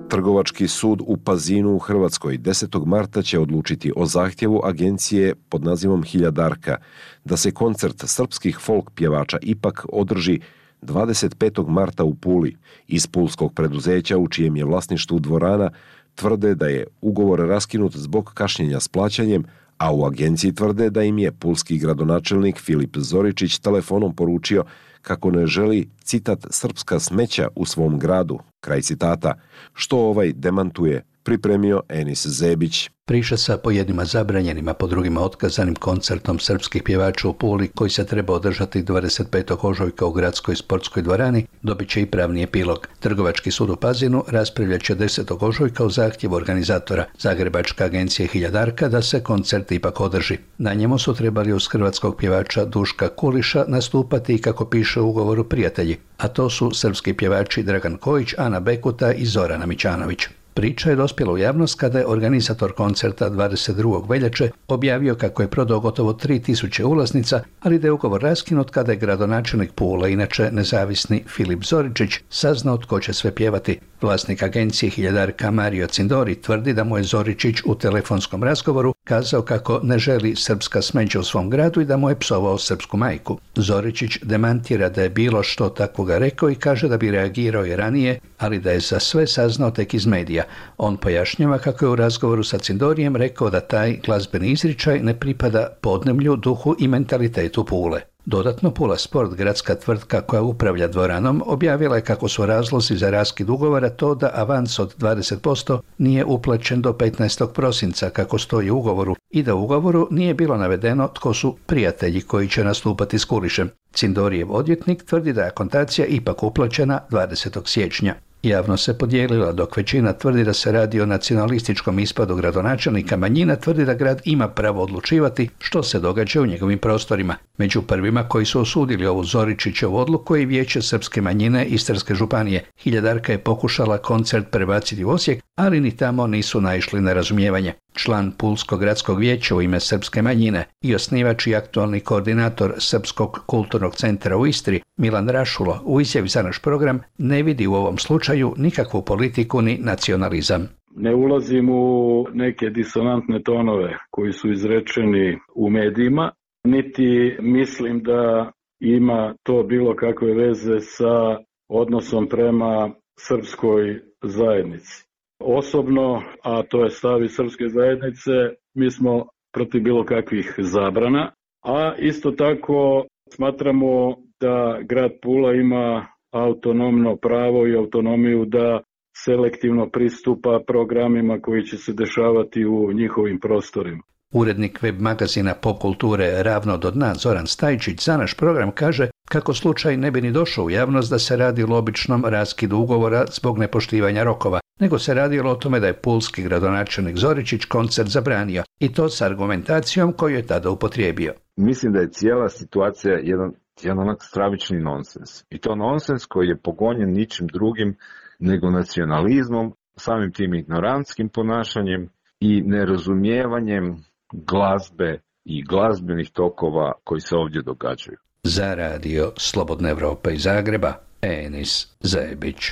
Trgovački 0.09 0.67
sud 0.67 1.01
u 1.05 1.17
Pazinu 1.17 1.75
u 1.75 1.79
Hrvatskoj 1.79 2.37
10. 2.37 2.85
marta 2.85 3.21
će 3.21 3.39
odlučiti 3.39 3.91
o 3.95 4.05
zahtjevu 4.05 4.61
agencije 4.63 5.35
pod 5.35 5.63
nazivom 5.63 6.03
Hiljadarka 6.03 6.77
da 7.25 7.37
se 7.37 7.51
koncert 7.51 8.03
srpskih 8.05 8.57
folk 8.61 8.89
pjevača 8.95 9.37
ipak 9.41 9.85
održi 9.93 10.39
25. 10.81 11.69
marta 11.69 12.03
u 12.03 12.15
Puli. 12.15 12.57
Iz 12.87 13.07
pulskog 13.07 13.53
preduzeća 13.53 14.17
u 14.17 14.27
čijem 14.27 14.55
je 14.55 14.65
vlasništvu 14.65 15.19
dvorana 15.19 15.71
tvrde 16.15 16.55
da 16.55 16.67
je 16.67 16.87
ugovor 17.01 17.39
raskinut 17.39 17.95
zbog 17.95 18.31
kašnjenja 18.33 18.79
s 18.79 18.87
plaćanjem, 18.87 19.43
a 19.77 19.93
u 19.93 20.05
agenciji 20.05 20.55
tvrde 20.55 20.89
da 20.89 21.03
im 21.03 21.17
je 21.17 21.31
pulski 21.31 21.77
gradonačelnik 21.77 22.59
Filip 22.59 22.97
Zoričić 22.97 23.59
telefonom 23.59 24.15
poručio 24.15 24.63
kako 25.01 25.31
ne 25.31 25.47
želi 25.47 25.89
citat 26.03 26.45
srpska 26.49 26.99
smeća 26.99 27.47
u 27.55 27.65
svom 27.65 27.99
gradu, 27.99 28.39
kraj 28.59 28.81
citata, 28.81 29.33
što 29.73 29.97
ovaj 29.97 30.33
demantuje 30.33 31.05
pripremio 31.29 31.81
Enis 31.89 32.27
Zebić. 32.27 32.89
Priča 33.05 33.37
sa 33.37 33.57
po 33.57 33.71
jednima 33.71 34.05
zabranjenima, 34.05 34.73
po 34.73 34.87
drugima 34.87 35.21
otkazanim 35.21 35.75
koncertom 35.75 36.39
srpskih 36.39 36.83
pjevača 36.83 37.27
u 37.27 37.33
Puli, 37.33 37.67
koji 37.67 37.89
se 37.89 38.05
treba 38.05 38.33
održati 38.33 38.83
25. 38.83 39.57
ožujka 39.61 40.05
u 40.05 40.11
gradskoj 40.11 40.55
sportskoj 40.55 41.03
dvorani, 41.03 41.45
dobit 41.61 41.89
će 41.89 42.01
i 42.01 42.05
pravni 42.05 42.43
epilog. 42.43 42.87
Trgovački 42.99 43.51
sud 43.51 43.69
u 43.69 43.75
Pazinu 43.75 44.23
raspravljat 44.27 44.81
će 44.81 44.95
10. 44.95 45.45
ožujka 45.45 45.85
u 45.85 45.89
zahtjevu 45.89 46.35
organizatora 46.35 47.05
Zagrebačka 47.19 47.85
agencija 47.85 48.27
Hiljadarka 48.27 48.87
da 48.87 49.01
se 49.01 49.23
koncert 49.23 49.71
ipak 49.71 50.01
održi. 50.01 50.37
Na 50.57 50.73
njemu 50.73 50.97
su 50.97 51.13
trebali 51.13 51.53
uz 51.53 51.67
hrvatskog 51.71 52.17
pjevača 52.17 52.65
Duška 52.65 53.09
Kuliša 53.09 53.65
nastupati 53.67 54.35
i 54.35 54.41
kako 54.41 54.65
piše 54.65 54.99
u 55.01 55.09
ugovoru 55.09 55.43
prijatelji, 55.43 55.97
a 56.17 56.27
to 56.27 56.49
su 56.49 56.71
srpski 56.73 57.13
pjevači 57.13 57.63
Dragan 57.63 57.97
Kojić, 57.97 58.33
Ana 58.37 58.59
Bekuta 58.59 59.13
i 59.13 59.25
Zorana 59.25 59.65
Mićanović. 59.65 60.27
Priča 60.53 60.89
je 60.89 60.95
dospjela 60.95 61.33
u 61.33 61.37
javnost 61.37 61.79
kada 61.79 61.99
je 61.99 62.07
organizator 62.07 62.71
koncerta 62.71 63.29
22. 63.29 64.09
veljače 64.09 64.51
objavio 64.67 65.15
kako 65.15 65.41
je 65.41 65.47
prodao 65.47 65.79
gotovo 65.79 66.13
3000 66.13 66.83
ulaznica, 66.83 67.43
ali 67.61 67.79
da 67.79 67.87
je 67.87 67.91
ugovor 67.91 68.21
raskinut 68.21 68.69
kada 68.69 68.91
je 68.91 68.97
gradonačelnik 68.97 69.71
Pula, 69.71 70.07
inače 70.07 70.49
nezavisni 70.51 71.23
Filip 71.27 71.63
Zoričić, 71.63 72.19
saznao 72.29 72.77
tko 72.77 72.99
će 72.99 73.13
sve 73.13 73.35
pjevati. 73.35 73.79
Vlasnik 74.01 74.43
agencije 74.43 74.89
Hiljadarka 74.89 75.51
Mario 75.51 75.87
Cindori 75.87 76.35
tvrdi 76.35 76.73
da 76.73 76.83
mu 76.83 76.97
je 76.97 77.03
Zoričić 77.03 77.55
u 77.65 77.75
telefonskom 77.75 78.43
razgovoru 78.43 78.93
kazao 79.03 79.41
kako 79.41 79.79
ne 79.83 79.99
želi 79.99 80.35
srpska 80.35 80.81
smeđa 80.81 81.19
u 81.19 81.23
svom 81.23 81.49
gradu 81.49 81.81
i 81.81 81.85
da 81.85 81.97
mu 81.97 82.09
je 82.09 82.19
psovao 82.19 82.57
srpsku 82.57 82.97
majku. 82.97 83.39
Zoričić 83.55 84.17
demantira 84.21 84.89
da 84.89 85.03
je 85.03 85.09
bilo 85.09 85.43
što 85.43 85.69
takvoga 85.69 86.17
rekao 86.17 86.49
i 86.49 86.55
kaže 86.55 86.87
da 86.87 86.97
bi 86.97 87.11
reagirao 87.11 87.65
i 87.65 87.75
ranije, 87.75 88.19
ali 88.37 88.59
da 88.59 88.71
je 88.71 88.79
za 88.79 88.99
sve 88.99 89.27
saznao 89.27 89.71
tek 89.71 89.93
iz 89.93 90.05
medija. 90.05 90.43
On 90.77 90.97
pojašnjava 90.97 91.57
kako 91.57 91.85
je 91.85 91.89
u 91.89 91.95
razgovoru 91.95 92.43
sa 92.43 92.57
Cindorijem 92.57 93.15
rekao 93.15 93.49
da 93.49 93.59
taj 93.59 93.99
glazbeni 94.05 94.51
izričaj 94.51 94.99
ne 94.99 95.19
pripada 95.19 95.67
podnemlju, 95.81 96.35
duhu 96.35 96.75
i 96.79 96.87
mentalitetu 96.87 97.65
Pule. 97.65 98.08
Dodatno 98.29 98.71
Pula 98.71 98.97
Sport, 98.97 99.33
gradska 99.33 99.75
tvrtka 99.75 100.21
koja 100.21 100.41
upravlja 100.41 100.87
dvoranom, 100.87 101.43
objavila 101.45 101.95
je 101.95 102.01
kako 102.01 102.27
su 102.27 102.45
razlozi 102.45 102.97
za 102.97 103.09
raskid 103.09 103.49
ugovora 103.49 103.89
to 103.89 104.15
da 104.15 104.31
avans 104.35 104.79
od 104.79 104.95
20% 104.97 105.79
nije 105.97 106.25
uplaćen 106.25 106.81
do 106.81 106.93
15. 106.93 107.53
prosinca 107.53 108.09
kako 108.09 108.37
stoji 108.37 108.69
u 108.71 108.77
ugovoru 108.77 109.15
i 109.29 109.43
da 109.43 109.55
u 109.55 109.63
ugovoru 109.63 110.07
nije 110.11 110.33
bilo 110.33 110.57
navedeno 110.57 111.07
tko 111.07 111.33
su 111.33 111.55
prijatelji 111.65 112.21
koji 112.21 112.49
će 112.49 112.63
nastupati 112.63 113.19
s 113.19 113.25
Kulišem. 113.25 113.69
Cindorijev 113.93 114.51
odvjetnik 114.51 115.05
tvrdi 115.05 115.33
da 115.33 115.41
je 115.41 115.47
akontacija 115.47 116.05
ipak 116.05 116.43
uplaćena 116.43 116.99
20. 117.11 117.67
siječnja. 117.67 118.15
Javno 118.43 118.77
se 118.77 118.97
podijelila 118.97 119.51
dok 119.51 119.77
većina 119.77 120.13
tvrdi 120.13 120.43
da 120.43 120.53
se 120.53 120.71
radi 120.71 121.01
o 121.01 121.05
nacionalističkom 121.05 121.99
ispadu 121.99 122.35
gradonačelnika, 122.35 123.17
manjina 123.17 123.55
tvrdi 123.55 123.85
da 123.85 123.93
grad 123.93 124.21
ima 124.25 124.47
pravo 124.47 124.83
odlučivati 124.83 125.49
što 125.59 125.83
se 125.83 125.99
događa 125.99 126.41
u 126.41 126.45
njegovim 126.45 126.79
prostorima. 126.79 127.35
Među 127.57 127.81
prvima 127.81 128.23
koji 128.23 128.45
su 128.45 128.61
osudili 128.61 129.05
ovu 129.05 129.23
Zoričićevu 129.23 129.97
odluku 129.97 130.35
je 130.35 130.45
vijeće 130.45 130.81
srpske 130.81 131.21
manjine 131.21 131.65
Istarske 131.65 132.15
županije. 132.15 132.63
Hiljadarka 132.83 133.31
je 133.31 133.37
pokušala 133.37 133.97
koncert 133.97 134.45
prebaciti 134.51 135.03
u 135.03 135.09
Osijek, 135.09 135.43
ali 135.55 135.79
ni 135.79 135.97
tamo 135.97 136.27
nisu 136.27 136.61
naišli 136.61 137.01
na 137.01 137.13
razumijevanje. 137.13 137.73
Član 137.93 138.31
Pulskog 138.37 138.79
gradskog 138.79 139.19
vijeća 139.19 139.55
u 139.55 139.61
ime 139.61 139.79
srpske 139.79 140.21
manjine 140.21 140.65
i 140.81 140.95
osnivač 140.95 141.47
i 141.47 141.55
aktualni 141.55 141.99
koordinator 141.99 142.73
Srpskog 142.77 143.39
kulturnog 143.45 143.95
centra 143.95 144.37
u 144.37 144.47
Istri, 144.47 144.81
Milan 144.97 145.29
Rašulo, 145.29 145.81
u 145.85 146.01
izjavi 146.01 146.27
za 146.27 146.41
naš 146.41 146.61
program 146.61 146.99
ne 147.17 147.43
vidi 147.43 147.67
u 147.67 147.73
ovom 147.73 147.97
slučaju 147.97 148.53
nikakvu 148.57 149.01
politiku 149.01 149.61
ni 149.61 149.77
nacionalizam. 149.81 150.67
Ne 150.95 151.15
ulazim 151.15 151.69
u 151.69 152.25
neke 152.33 152.69
disonantne 152.69 153.43
tonove 153.43 153.97
koji 154.09 154.33
su 154.33 154.51
izrečeni 154.51 155.37
u 155.55 155.69
medijima, 155.69 156.31
niti 156.63 157.37
mislim 157.39 158.03
da 158.03 158.51
ima 158.79 159.35
to 159.43 159.63
bilo 159.63 159.95
kakve 159.95 160.33
veze 160.33 160.79
sa 160.79 161.37
odnosom 161.69 162.27
prema 162.29 162.91
srpskoj 163.19 164.01
zajednici. 164.23 165.08
Osobno, 165.39 166.21
a 166.43 166.63
to 166.63 166.83
je 166.83 166.89
stavi 166.89 167.29
srpske 167.29 167.67
zajednice, 167.67 168.31
mi 168.73 168.91
smo 168.91 169.25
protiv 169.53 169.81
bilo 169.81 170.05
kakvih 170.05 170.55
zabrana, 170.57 171.31
a 171.65 171.95
isto 171.97 172.31
tako 172.31 173.05
smatramo 173.35 174.15
da 174.39 174.79
grad 174.81 175.11
Pula 175.21 175.53
ima 175.53 176.07
autonomno 176.31 177.15
pravo 177.15 177.67
i 177.67 177.75
autonomiju 177.75 178.45
da 178.45 178.81
selektivno 179.25 179.89
pristupa 179.89 180.59
programima 180.67 181.39
koji 181.41 181.63
će 181.63 181.77
se 181.77 181.93
dešavati 181.93 182.65
u 182.65 182.93
njihovim 182.93 183.39
prostorima. 183.39 184.01
Urednik 184.33 184.81
web 184.81 185.01
magazina 185.01 185.53
Pop 185.53 185.79
kulture 185.79 186.43
Ravno 186.43 186.77
do 186.77 186.91
dna 186.91 187.13
Zoran 187.13 187.47
Stajčić 187.47 188.05
za 188.05 188.17
naš 188.17 188.37
program 188.37 188.71
kaže 188.71 189.09
kako 189.29 189.53
slučaj 189.53 189.97
ne 189.97 190.11
bi 190.11 190.21
ni 190.21 190.31
došao 190.31 190.65
u 190.65 190.69
javnost 190.69 191.11
da 191.11 191.19
se 191.19 191.37
radi 191.37 191.63
o 191.63 191.77
običnom 191.77 192.25
raskidu 192.25 192.77
ugovora 192.77 193.25
zbog 193.25 193.57
nepoštivanja 193.57 194.23
rokova, 194.23 194.59
nego 194.79 194.99
se 194.99 195.13
radilo 195.13 195.51
o 195.51 195.55
tome 195.55 195.79
da 195.79 195.87
je 195.87 196.01
pulski 196.01 196.43
gradonačelnik 196.43 197.17
Zoričić 197.17 197.65
koncert 197.65 198.09
zabranio 198.09 198.63
i 198.79 198.93
to 198.93 199.09
s 199.09 199.21
argumentacijom 199.21 200.13
koju 200.13 200.35
je 200.35 200.47
tada 200.47 200.69
upotrijebio. 200.69 201.33
Mislim 201.55 201.93
da 201.93 201.99
je 201.99 202.11
cijela 202.11 202.49
situacija 202.49 203.13
jedan, 203.23 203.51
jedan 203.81 203.99
onak 203.99 204.23
stravični 204.23 204.79
nonsens. 204.79 205.43
I 205.49 205.57
to 205.57 205.75
nonsens 205.75 206.25
koji 206.25 206.47
je 206.47 206.57
pogonjen 206.57 207.13
ničim 207.13 207.47
drugim 207.47 207.97
nego 208.39 208.69
nacionalizmom, 208.69 209.73
samim 209.95 210.31
tim 210.31 210.53
ignorantskim 210.53 211.29
ponašanjem 211.29 212.09
i 212.39 212.61
nerazumijevanjem 212.61 214.03
glazbe 214.33 215.19
i 215.45 215.63
glazbenih 215.63 216.29
tokova 216.29 216.93
koji 217.03 217.21
se 217.21 217.35
ovdje 217.35 217.61
događaju. 217.61 218.17
Za 218.43 218.75
radio 218.75 219.31
Slobodna 219.37 219.89
Evropa 219.89 220.31
iz 220.31 220.43
Zagreba, 220.43 220.93
Enis 221.21 221.87
Zajebić. 221.99 222.71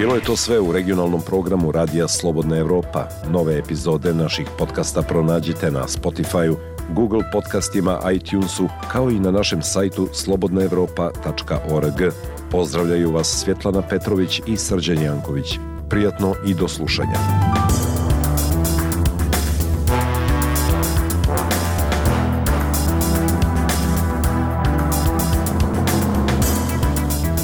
Bilo 0.00 0.14
je 0.14 0.20
to 0.20 0.36
sve 0.36 0.60
u 0.60 0.72
regionalnom 0.72 1.22
programu 1.22 1.72
Radija 1.72 2.08
Slobodna 2.08 2.56
Evropa. 2.56 3.08
Nove 3.30 3.58
epizode 3.58 4.14
naših 4.14 4.48
podcasta 4.58 5.02
pronađite 5.02 5.70
na 5.70 5.82
Spotify-u, 5.82 6.56
Google 6.94 7.20
podcastima, 7.32 8.00
iTunesu, 8.14 8.68
kao 8.92 9.10
i 9.10 9.20
na 9.20 9.30
našem 9.30 9.62
sajtu 9.62 10.08
slobodnaevropa.org. 10.12 12.12
Pozdravljaju 12.50 13.12
vas 13.12 13.42
Svjetlana 13.44 13.82
Petrović 13.82 14.40
i 14.46 14.56
Srđan 14.56 15.02
Janković. 15.02 15.58
Prijatno 15.88 16.34
i 16.46 16.54
do 16.54 16.68
slušanja. 16.68 17.18